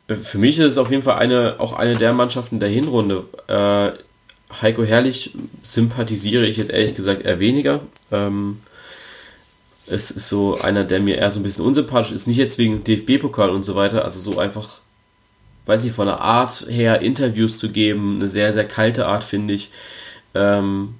[0.09, 3.25] für mich ist es auf jeden Fall eine, auch eine der Mannschaften der Hinrunde.
[3.49, 3.99] Äh,
[4.63, 7.81] Heiko Herrlich sympathisiere ich jetzt ehrlich gesagt eher weniger.
[8.13, 8.63] Ähm,
[9.89, 12.27] es ist so einer, der mir eher so ein bisschen unsympathisch ist.
[12.27, 14.81] Nicht jetzt wegen DFB-Pokal und so weiter, also so einfach,
[15.67, 19.55] weiß nicht, von der Art her Interviews zu geben, eine sehr, sehr kalte Art, finde
[19.55, 19.71] ich.
[20.35, 20.95] Ähm,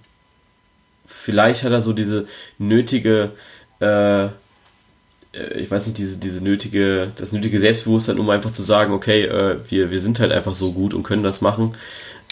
[1.27, 3.33] vielleicht hat er so diese nötige,
[3.81, 4.31] äh, äh,
[5.57, 9.59] ich weiß nicht, diese, diese nötige, das nötige Selbstbewusstsein, um einfach zu sagen, okay, äh,
[9.69, 11.75] wir, wir sind halt einfach so gut und können das machen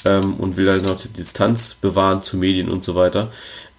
[0.05, 3.33] ähm, und will halt noch die Distanz bewahren zu Medien und so weiter.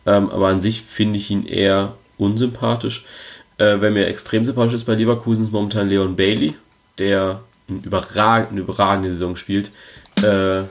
[0.05, 3.05] Ähm, aber an sich finde ich ihn eher unsympathisch.
[3.57, 6.55] Äh, wer mir extrem sympathisch ist bei Leverkusen ist momentan Leon Bailey,
[6.97, 9.71] der eine überragende, überragende Saison spielt.
[10.21, 10.63] Äh,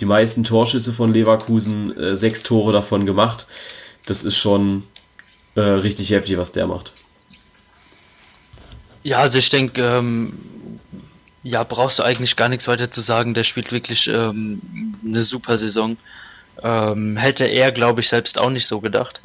[0.00, 3.46] die meisten Torschüsse von Leverkusen, äh, sechs Tore davon gemacht.
[4.06, 4.84] Das ist schon
[5.54, 6.92] äh, richtig heftig, was der macht.
[9.02, 10.32] Ja, also ich denke, ähm,
[11.42, 13.34] ja, brauchst du eigentlich gar nichts weiter zu sagen.
[13.34, 14.60] Der spielt wirklich ähm,
[15.04, 15.96] eine super Saison.
[16.62, 19.20] Ähm, hätte er, glaube ich, selbst auch nicht so gedacht.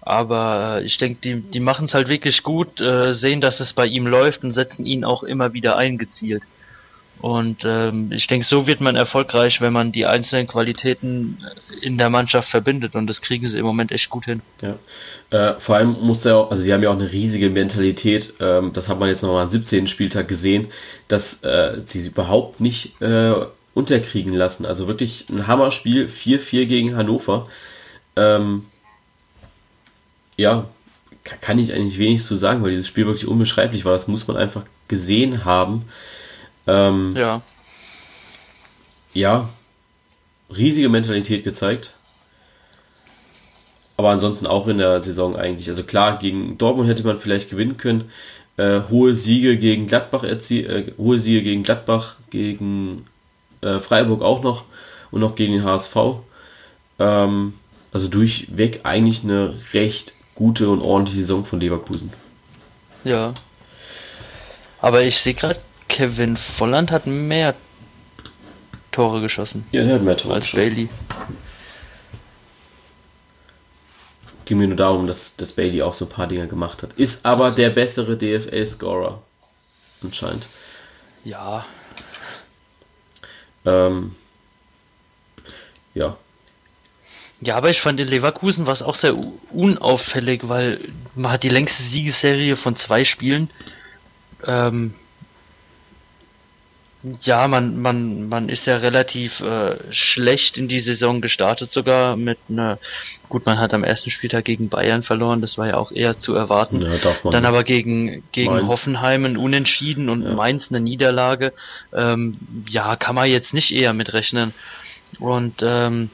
[0.00, 3.72] Aber äh, ich denke, die, die machen es halt wirklich gut, äh, sehen, dass es
[3.72, 6.44] bei ihm läuft und setzen ihn auch immer wieder eingezielt.
[7.20, 11.38] Und ähm, ich denke, so wird man erfolgreich, wenn man die einzelnen Qualitäten
[11.80, 12.94] in der Mannschaft verbindet.
[12.94, 14.42] Und das kriegen sie im Moment echt gut hin.
[14.60, 14.76] Ja.
[15.30, 18.34] Äh, vor allem muss er auch, also die haben ja auch eine riesige Mentalität.
[18.40, 19.86] Ähm, das hat man jetzt nochmal am 17.
[19.86, 20.68] Spieltag gesehen,
[21.08, 23.32] dass äh, sie überhaupt nicht äh,
[23.74, 24.66] unterkriegen lassen.
[24.66, 27.44] Also wirklich ein Hammerspiel, 4-4 gegen Hannover.
[28.14, 28.66] Ähm,
[30.36, 30.68] ja,
[31.40, 33.92] kann ich eigentlich wenig zu sagen, weil dieses Spiel wirklich unbeschreiblich war.
[33.92, 35.84] Das muss man einfach gesehen haben.
[36.66, 37.42] Ähm, ja.
[39.12, 39.48] Ja,
[40.54, 41.94] riesige Mentalität gezeigt.
[43.96, 45.68] Aber ansonsten auch in der Saison eigentlich.
[45.68, 48.10] Also klar, gegen Dortmund hätte man vielleicht gewinnen können.
[48.58, 53.06] Äh, hohe Siege gegen Gladbach äh, hohe Siege gegen Gladbach, gegen
[53.62, 54.64] äh, Freiburg auch noch
[55.10, 55.96] und noch gegen den HSV.
[56.98, 57.54] Ähm,
[57.92, 62.12] also durchweg eigentlich eine recht gute und ordentliche Saison von Leverkusen.
[63.04, 63.32] Ja.
[64.80, 65.58] Aber ich sehe gerade,
[65.88, 67.54] Kevin Volland hat mehr
[68.92, 69.66] Tore geschossen.
[69.72, 70.70] Ja, der hat mehr Tore als geschossen.
[70.70, 70.88] Bailey.
[74.46, 76.92] Ging mir nur darum, dass, dass Bailey auch so ein paar Dinge gemacht hat.
[76.94, 79.22] Ist aber der bessere DFL-Scorer.
[80.02, 80.48] Anscheinend.
[81.24, 81.66] Ja.
[83.64, 84.14] Ähm,
[85.94, 86.16] ja.
[87.40, 89.14] Ja, aber ich fand in Leverkusen war es auch sehr
[89.50, 93.50] unauffällig, weil man hat die längste Siegesserie von zwei Spielen.
[94.44, 94.94] Ähm,
[97.22, 102.38] ja, man, man, man ist ja relativ äh, schlecht in die Saison gestartet, sogar mit
[102.48, 102.78] einer.
[103.28, 106.34] Gut, man hat am ersten Spieltag gegen Bayern verloren, das war ja auch eher zu
[106.34, 106.80] erwarten.
[106.80, 108.68] Ja, darf man Dann aber gegen, gegen Mainz.
[108.68, 110.32] Hoffenheim ein Unentschieden und ja.
[110.32, 111.52] Mainz eine Niederlage.
[111.92, 112.38] Ähm,
[112.68, 114.54] ja, kann man jetzt nicht eher mitrechnen.
[115.18, 116.10] Und ähm,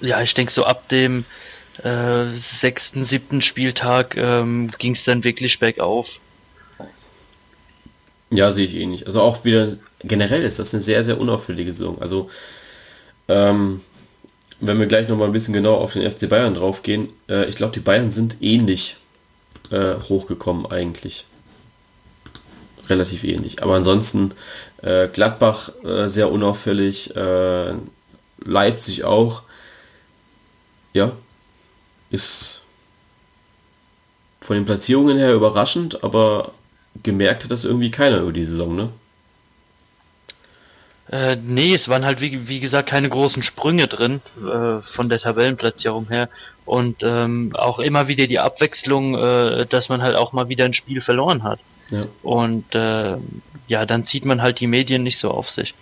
[0.00, 1.24] ja, ich denke so ab dem
[1.82, 2.26] äh,
[2.60, 6.08] sechsten, siebten Spieltag ähm, ging es dann wirklich bergauf.
[8.30, 9.06] Ja, sehe ich eh nicht.
[9.06, 9.76] Also auch wieder
[10.06, 12.00] generell ist das eine sehr, sehr unauffällige Saison.
[12.00, 12.30] Also
[13.28, 13.80] ähm,
[14.60, 17.72] wenn wir gleich nochmal ein bisschen genau auf den FC Bayern draufgehen, äh, ich glaube,
[17.72, 18.96] die Bayern sind ähnlich
[19.70, 21.24] äh, hochgekommen eigentlich.
[22.88, 23.62] Relativ ähnlich.
[23.62, 24.32] Aber ansonsten
[24.82, 27.74] äh, Gladbach äh, sehr unauffällig, äh,
[28.44, 29.42] Leipzig auch.
[30.92, 31.12] Ja,
[32.10, 32.62] ist
[34.40, 36.52] von den Platzierungen her überraschend, aber
[37.02, 38.90] gemerkt hat das irgendwie keiner über die Saison, ne?
[41.10, 45.20] Äh, nee, es waren halt wie, wie gesagt keine großen Sprünge drin äh, von der
[45.20, 46.30] Tabellenplatzierung her
[46.64, 50.72] und ähm, auch immer wieder die Abwechslung, äh, dass man halt auch mal wieder ein
[50.72, 51.60] Spiel verloren hat.
[51.90, 52.06] Ja.
[52.22, 53.18] Und äh,
[53.66, 55.74] ja, dann zieht man halt die Medien nicht so auf sich.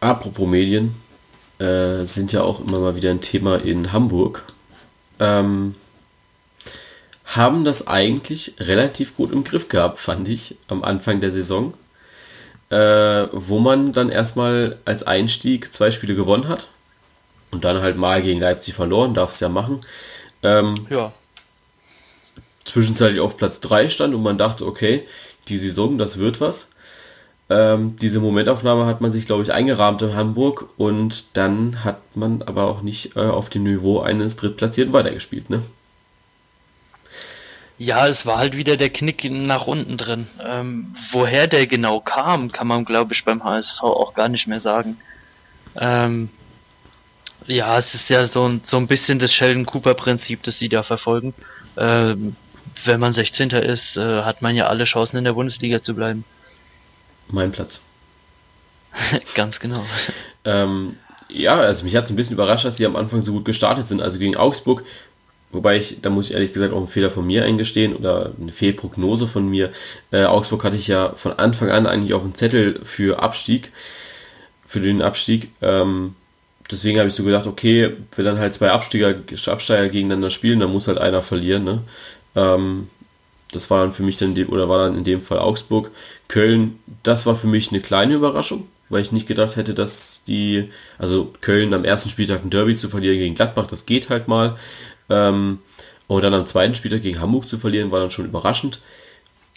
[0.00, 0.94] Apropos Medien,
[1.58, 4.44] äh, sind ja auch immer mal wieder ein Thema in Hamburg.
[5.20, 5.74] Ähm,
[7.24, 11.74] haben das eigentlich relativ gut im Griff gehabt, fand ich, am Anfang der Saison
[12.70, 16.68] äh, wo man dann erstmal als Einstieg zwei Spiele gewonnen hat
[17.50, 19.80] und dann halt mal gegen Leipzig verloren, darf es ja machen.
[20.42, 21.12] Ähm, ja.
[22.64, 25.06] Zwischenzeitlich auf Platz 3 stand und man dachte, okay,
[25.48, 26.70] die Saison, das wird was.
[27.50, 32.42] Ähm, diese Momentaufnahme hat man sich, glaube ich, eingerahmt in Hamburg und dann hat man
[32.42, 35.62] aber auch nicht äh, auf dem Niveau eines Drittplatzierten weitergespielt, ne?
[37.78, 40.26] Ja, es war halt wieder der Knick nach unten drin.
[40.44, 44.60] Ähm, woher der genau kam, kann man, glaube ich, beim HSV auch gar nicht mehr
[44.60, 44.98] sagen.
[45.76, 46.28] Ähm,
[47.46, 50.82] ja, es ist ja so ein, so ein bisschen das Sheldon Cooper-Prinzip, das sie da
[50.82, 51.34] verfolgen.
[51.76, 52.36] Ähm,
[52.84, 53.50] wenn man 16.
[53.50, 56.24] ist, äh, hat man ja alle Chancen in der Bundesliga zu bleiben.
[57.28, 57.80] Mein Platz.
[59.34, 59.84] Ganz genau.
[60.44, 60.96] Ähm,
[61.30, 63.86] ja, also mich hat es ein bisschen überrascht, dass sie am Anfang so gut gestartet
[63.86, 64.00] sind.
[64.02, 64.84] Also gegen Augsburg
[65.50, 68.52] Wobei ich, da muss ich ehrlich gesagt auch einen Fehler von mir eingestehen oder eine
[68.52, 69.70] Fehlprognose von mir.
[70.10, 73.72] Äh, Augsburg hatte ich ja von Anfang an eigentlich auf dem Zettel für Abstieg,
[74.66, 75.50] für den Abstieg.
[75.62, 76.14] Ähm,
[76.70, 79.14] deswegen habe ich so gedacht, okay, wenn dann halt zwei Absteiger,
[79.46, 81.64] Absteiger gegeneinander spielen, dann muss halt einer verlieren.
[81.64, 81.82] Ne?
[82.36, 82.88] Ähm,
[83.52, 85.90] das war dann für mich dann, dem, oder war dann in dem Fall Augsburg.
[86.28, 90.70] Köln, das war für mich eine kleine Überraschung, weil ich nicht gedacht hätte, dass die,
[90.98, 94.58] also Köln am ersten Spieltag ein Derby zu verlieren gegen Gladbach, das geht halt mal.
[95.10, 95.58] Ähm,
[96.06, 98.80] und dann am zweiten Spieltag gegen Hamburg zu verlieren, war dann schon überraschend.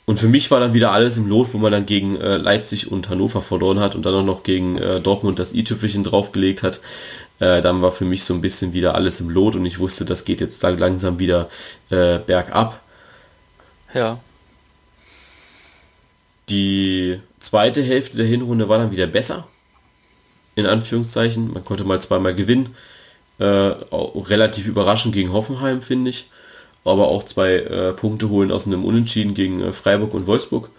[0.06, 2.92] Und für mich war dann wieder alles im Lot, wo man dann gegen äh, Leipzig
[2.92, 6.82] und Hannover verloren hat und dann auch noch gegen äh, Dortmund das i-Tüpfelchen draufgelegt hat.
[7.40, 10.04] Äh, dann war für mich so ein bisschen wieder alles im Lot und ich wusste,
[10.04, 11.50] das geht jetzt dann langsam wieder
[11.90, 12.82] äh, bergab.
[13.94, 14.20] Ja.
[16.50, 19.48] Die zweite Hälfte der Hinrunde war dann wieder besser.
[20.56, 21.54] In Anführungszeichen.
[21.54, 22.76] Man konnte mal zweimal gewinnen.
[23.42, 23.76] Äh,
[24.30, 26.30] relativ überraschend gegen Hoffenheim, finde ich.
[26.84, 30.70] Aber auch zwei äh, Punkte holen aus einem Unentschieden gegen äh, Freiburg und Wolfsburg.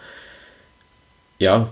[1.41, 1.71] Ja.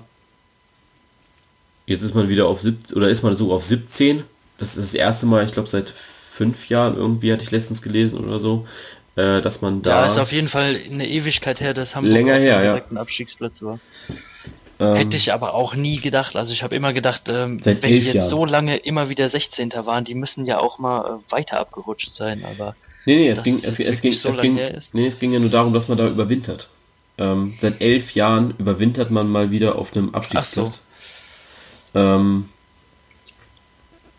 [1.87, 4.25] Jetzt ist man wieder auf 17, oder ist man so auf 17.
[4.59, 8.19] Das ist das erste Mal, ich glaube, seit fünf Jahren irgendwie hatte ich letztens gelesen
[8.19, 8.67] oder so,
[9.15, 10.07] äh, dass man da.
[10.07, 12.99] Ja, ist auf jeden Fall eine Ewigkeit her, dass Hamburg länger her, ja.
[12.99, 13.79] Abstiegsplatz war.
[14.81, 16.37] Ähm, Hätte ich aber auch nie gedacht.
[16.37, 18.31] Also ich habe immer gedacht, ähm, wenn die jetzt Jahren.
[18.31, 19.73] so lange immer wieder 16.
[19.85, 22.75] waren, die müssen ja auch mal äh, weiter abgerutscht sein, aber.
[23.05, 24.59] Nee, nee, es ging, es, es, ging, so es, ging,
[24.93, 26.69] nee, es ging ja nur darum, dass man da überwintert.
[27.19, 30.83] Ähm, seit elf Jahren überwintert man mal wieder auf einem Abstiegsplatz.
[31.93, 32.01] So.
[32.01, 32.49] Ähm,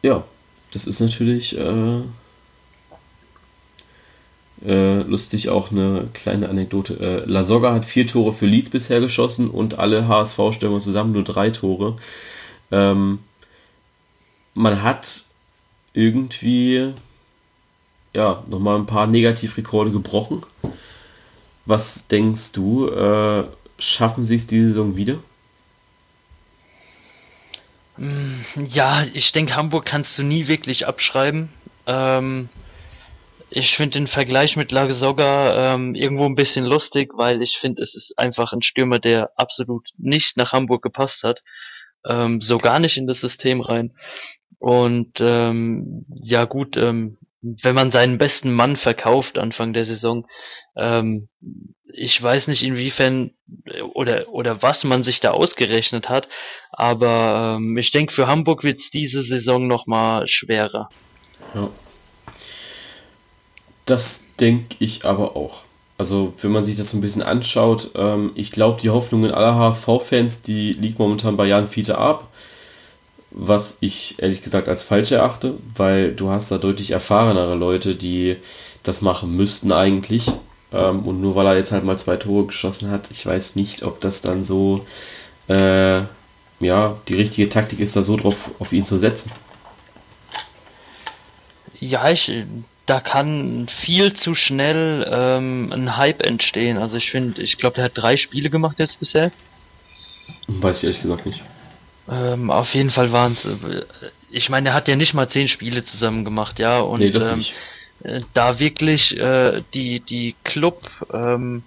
[0.03, 0.24] ja,
[0.72, 2.01] das ist natürlich äh,
[4.66, 6.93] äh, lustig auch eine kleine Anekdote.
[7.26, 11.24] Äh, La Soga hat vier Tore für Leeds bisher geschossen und alle HSV-Stürmer zusammen nur
[11.24, 11.97] drei Tore.
[12.72, 13.20] Ähm,
[14.53, 15.24] man hat
[15.93, 16.93] irgendwie
[18.14, 20.43] ja nochmal ein paar Negativrekorde gebrochen.
[21.66, 22.88] Was denkst du?
[22.89, 23.45] Äh,
[23.80, 25.18] schaffen sie es diese Saison wieder?
[28.68, 31.49] Ja, ich denke, Hamburg kannst du nie wirklich abschreiben.
[31.86, 32.49] Ähm,
[33.54, 37.93] ich finde den Vergleich mit Lagesoga ähm, irgendwo ein bisschen lustig, weil ich finde, es
[37.93, 41.41] ist einfach ein Stürmer, der absolut nicht nach Hamburg gepasst hat.
[42.10, 43.93] Ähm, so gar nicht in das System rein.
[44.58, 50.26] Und ähm, ja gut, ähm, wenn man seinen besten Mann verkauft Anfang der Saison,
[50.78, 51.28] ähm,
[51.93, 53.32] ich weiß nicht inwiefern
[53.93, 56.30] oder oder was man sich da ausgerechnet hat,
[56.72, 60.88] aber ähm, ich denke für Hamburg wird es diese Saison noch mal schwerer.
[61.54, 61.70] Ja.
[63.86, 65.61] Das denke ich aber auch.
[65.97, 69.55] Also, wenn man sich das so ein bisschen anschaut, ähm, ich glaube, die Hoffnungen aller
[69.55, 72.27] HSV-Fans, die liegt momentan bei Jan Fiete ab.
[73.32, 78.38] was ich ehrlich gesagt als falsch erachte, weil du hast da deutlich erfahrenere Leute, die
[78.84, 80.27] das machen müssten eigentlich.
[80.73, 83.84] Ähm, und nur weil er jetzt halt mal zwei Tore geschossen hat, ich weiß nicht,
[83.84, 84.86] ob das dann so
[85.47, 86.01] äh,
[86.59, 89.32] ja, die richtige Taktik ist, da so drauf auf ihn zu setzen.
[91.79, 92.29] Ja, ich,
[92.86, 96.77] da kann viel zu schnell ähm, ein Hype entstehen.
[96.77, 99.32] Also ich finde, ich glaube, der hat drei Spiele gemacht jetzt bisher.
[100.47, 101.41] Weiß ich ehrlich gesagt nicht.
[102.09, 103.45] Ähm, auf jeden Fall waren es.
[103.45, 103.86] Äh,
[104.32, 106.79] ich meine, er hat ja nicht mal zehn Spiele zusammen gemacht, ja.
[106.79, 107.53] Und nee, das ähm, nicht.
[108.03, 111.63] Äh, da wirklich äh, die die Club ähm,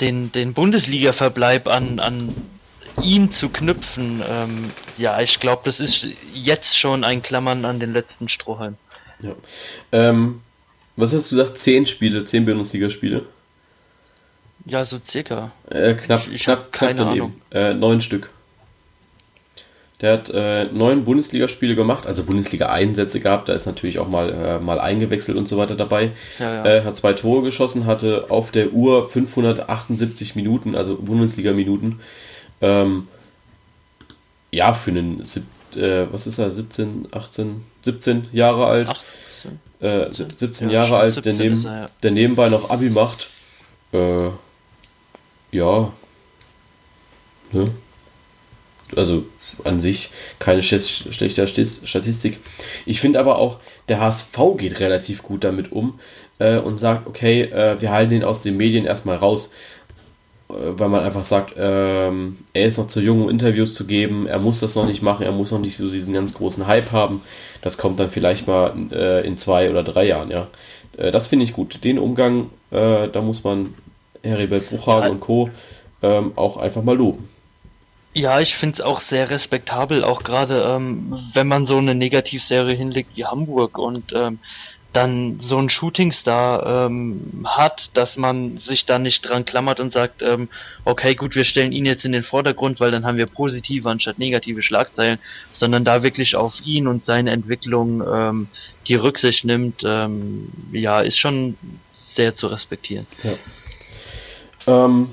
[0.00, 2.34] den den Bundesliga-Verbleib an an
[3.02, 7.92] ihn zu knüpfen, ähm, ja, ich glaube, das ist jetzt schon ein Klammern an den
[7.92, 8.76] letzten Strohhalm.
[9.20, 9.34] Ja.
[9.92, 10.40] Ähm,
[10.96, 11.58] was hast du gesagt?
[11.58, 13.24] Zehn Spiele, zehn Bundesligaspiele?
[14.64, 15.52] Ja, so circa.
[15.70, 17.34] Äh, knapp, ich, ich knapp, keine knapp Ahnung.
[17.50, 18.30] Äh, neun Stück.
[20.02, 24.58] Der hat äh, neun Bundesligaspiele gemacht, also Bundesliga-Einsätze gehabt, da ist natürlich auch mal, äh,
[24.58, 26.12] mal eingewechselt und so weiter dabei.
[26.38, 26.64] Ja, ja.
[26.66, 32.00] Äh, hat zwei Tore geschossen, hatte auf der Uhr 578 Minuten, also Bundesliga-Minuten.
[32.60, 33.08] Ähm,
[34.50, 35.22] ja, für einen,
[35.76, 38.90] äh, was ist er, 17, 18, 17 Jahre alt.
[38.90, 39.60] 18.
[39.80, 41.90] Äh, 17 ja, Jahre alt, 17 der, neben, er, ja.
[42.02, 43.30] der nebenbei noch Abi macht.
[43.92, 44.28] Äh,
[45.52, 45.92] ja.
[47.52, 47.70] Ne?
[48.94, 49.24] Also
[49.64, 52.40] an sich keine schlechte Statistik.
[52.84, 53.58] Ich finde aber auch,
[53.88, 55.98] der HSV geht relativ gut damit um
[56.38, 59.52] äh, und sagt, okay, äh, wir halten ihn aus den Medien erstmal raus,
[60.48, 64.38] weil man einfach sagt, ähm, er ist noch zu jung, um Interviews zu geben, er
[64.38, 67.22] muss das noch nicht machen, er muss noch nicht so diesen ganz großen Hype haben.
[67.62, 70.46] Das kommt dann vielleicht mal äh, in zwei oder drei Jahren, ja.
[70.96, 71.82] Äh, das finde ich gut.
[71.84, 73.74] Den Umgang, äh, da muss man
[74.22, 75.10] Heribert Bruchhagen ja.
[75.10, 75.50] und Co.
[76.02, 77.28] Ähm, auch einfach mal loben.
[78.12, 82.74] Ja, ich finde es auch sehr respektabel, auch gerade ähm, wenn man so eine Negativserie
[82.74, 84.38] hinlegt wie Hamburg und ähm,
[84.92, 90.22] dann so ein Shootingstar ähm, hat, dass man sich da nicht dran klammert und sagt,
[90.22, 90.48] ähm,
[90.84, 94.18] okay, gut, wir stellen ihn jetzt in den Vordergrund, weil dann haben wir positive anstatt
[94.18, 95.18] negative Schlagzeilen,
[95.52, 98.48] sondern da wirklich auf ihn und seine Entwicklung ähm,
[98.88, 101.58] die Rücksicht nimmt, ähm, ja, ist schon
[102.14, 103.06] sehr zu respektieren.
[103.22, 104.86] Ja.
[104.86, 105.10] Ähm,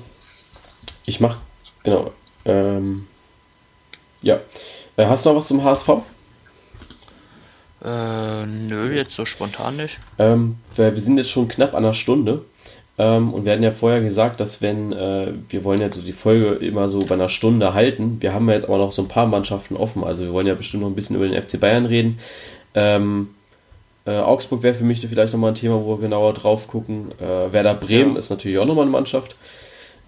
[1.04, 1.38] ich mach,
[1.82, 2.12] genau,
[2.46, 3.06] ähm,
[4.22, 4.38] ja.
[4.96, 5.88] Äh, hast du noch was zum HSV?
[7.84, 9.98] Äh, nö, jetzt so spontan nicht.
[10.18, 12.44] Ähm, wir sind jetzt schon knapp an einer Stunde.
[12.96, 16.12] Ähm, und wir hatten ja vorher gesagt, dass wenn, äh, wir wollen ja so die
[16.12, 18.18] Folge immer so bei einer Stunde halten.
[18.20, 20.04] Wir haben ja jetzt aber noch so ein paar Mannschaften offen.
[20.04, 22.18] Also wir wollen ja bestimmt noch ein bisschen über den FC Bayern reden.
[22.74, 23.30] Ähm,
[24.06, 27.10] äh, Augsburg wäre für mich vielleicht nochmal ein Thema, wo wir genauer drauf gucken.
[27.20, 28.18] Äh, Werder Bremen ja.
[28.18, 29.34] ist natürlich auch nochmal eine Mannschaft,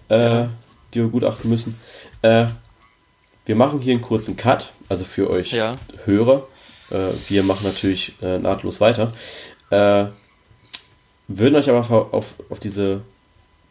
[0.09, 0.49] äh, ja.
[0.93, 1.79] die wir gut achten müssen.
[2.21, 2.45] Äh,
[3.45, 5.75] wir machen hier einen kurzen Cut, also für euch ja.
[6.05, 6.47] Hörer.
[6.89, 9.13] Äh, wir machen natürlich äh, nahtlos weiter.
[9.69, 10.05] Äh,
[11.27, 13.01] würden euch aber auf, auf diese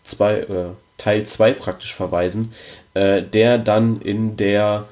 [0.05, 2.53] zwei, äh, Teil 2 praktisch verweisen,
[2.95, 4.89] äh, der dann in der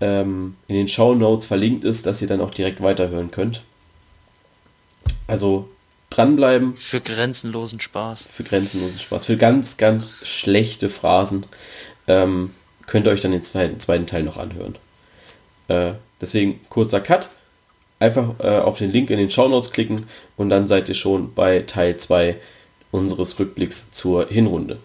[0.00, 3.62] ähm, in den Show Notes verlinkt ist, dass ihr dann auch direkt weiterhören könnt.
[5.26, 5.68] Also
[6.10, 6.76] dranbleiben.
[6.90, 8.20] Für grenzenlosen Spaß.
[8.28, 9.24] Für grenzenlosen Spaß.
[9.24, 11.46] Für ganz, ganz schlechte Phrasen.
[12.06, 12.54] Ähm,
[12.86, 14.76] könnt ihr euch dann den zweiten, zweiten Teil noch anhören.
[15.68, 17.28] Äh, deswegen kurzer Cut.
[18.00, 21.34] Einfach äh, auf den Link in den Show Notes klicken und dann seid ihr schon
[21.34, 22.36] bei Teil 2
[22.90, 24.78] unseres Rückblicks zur Hinrunde.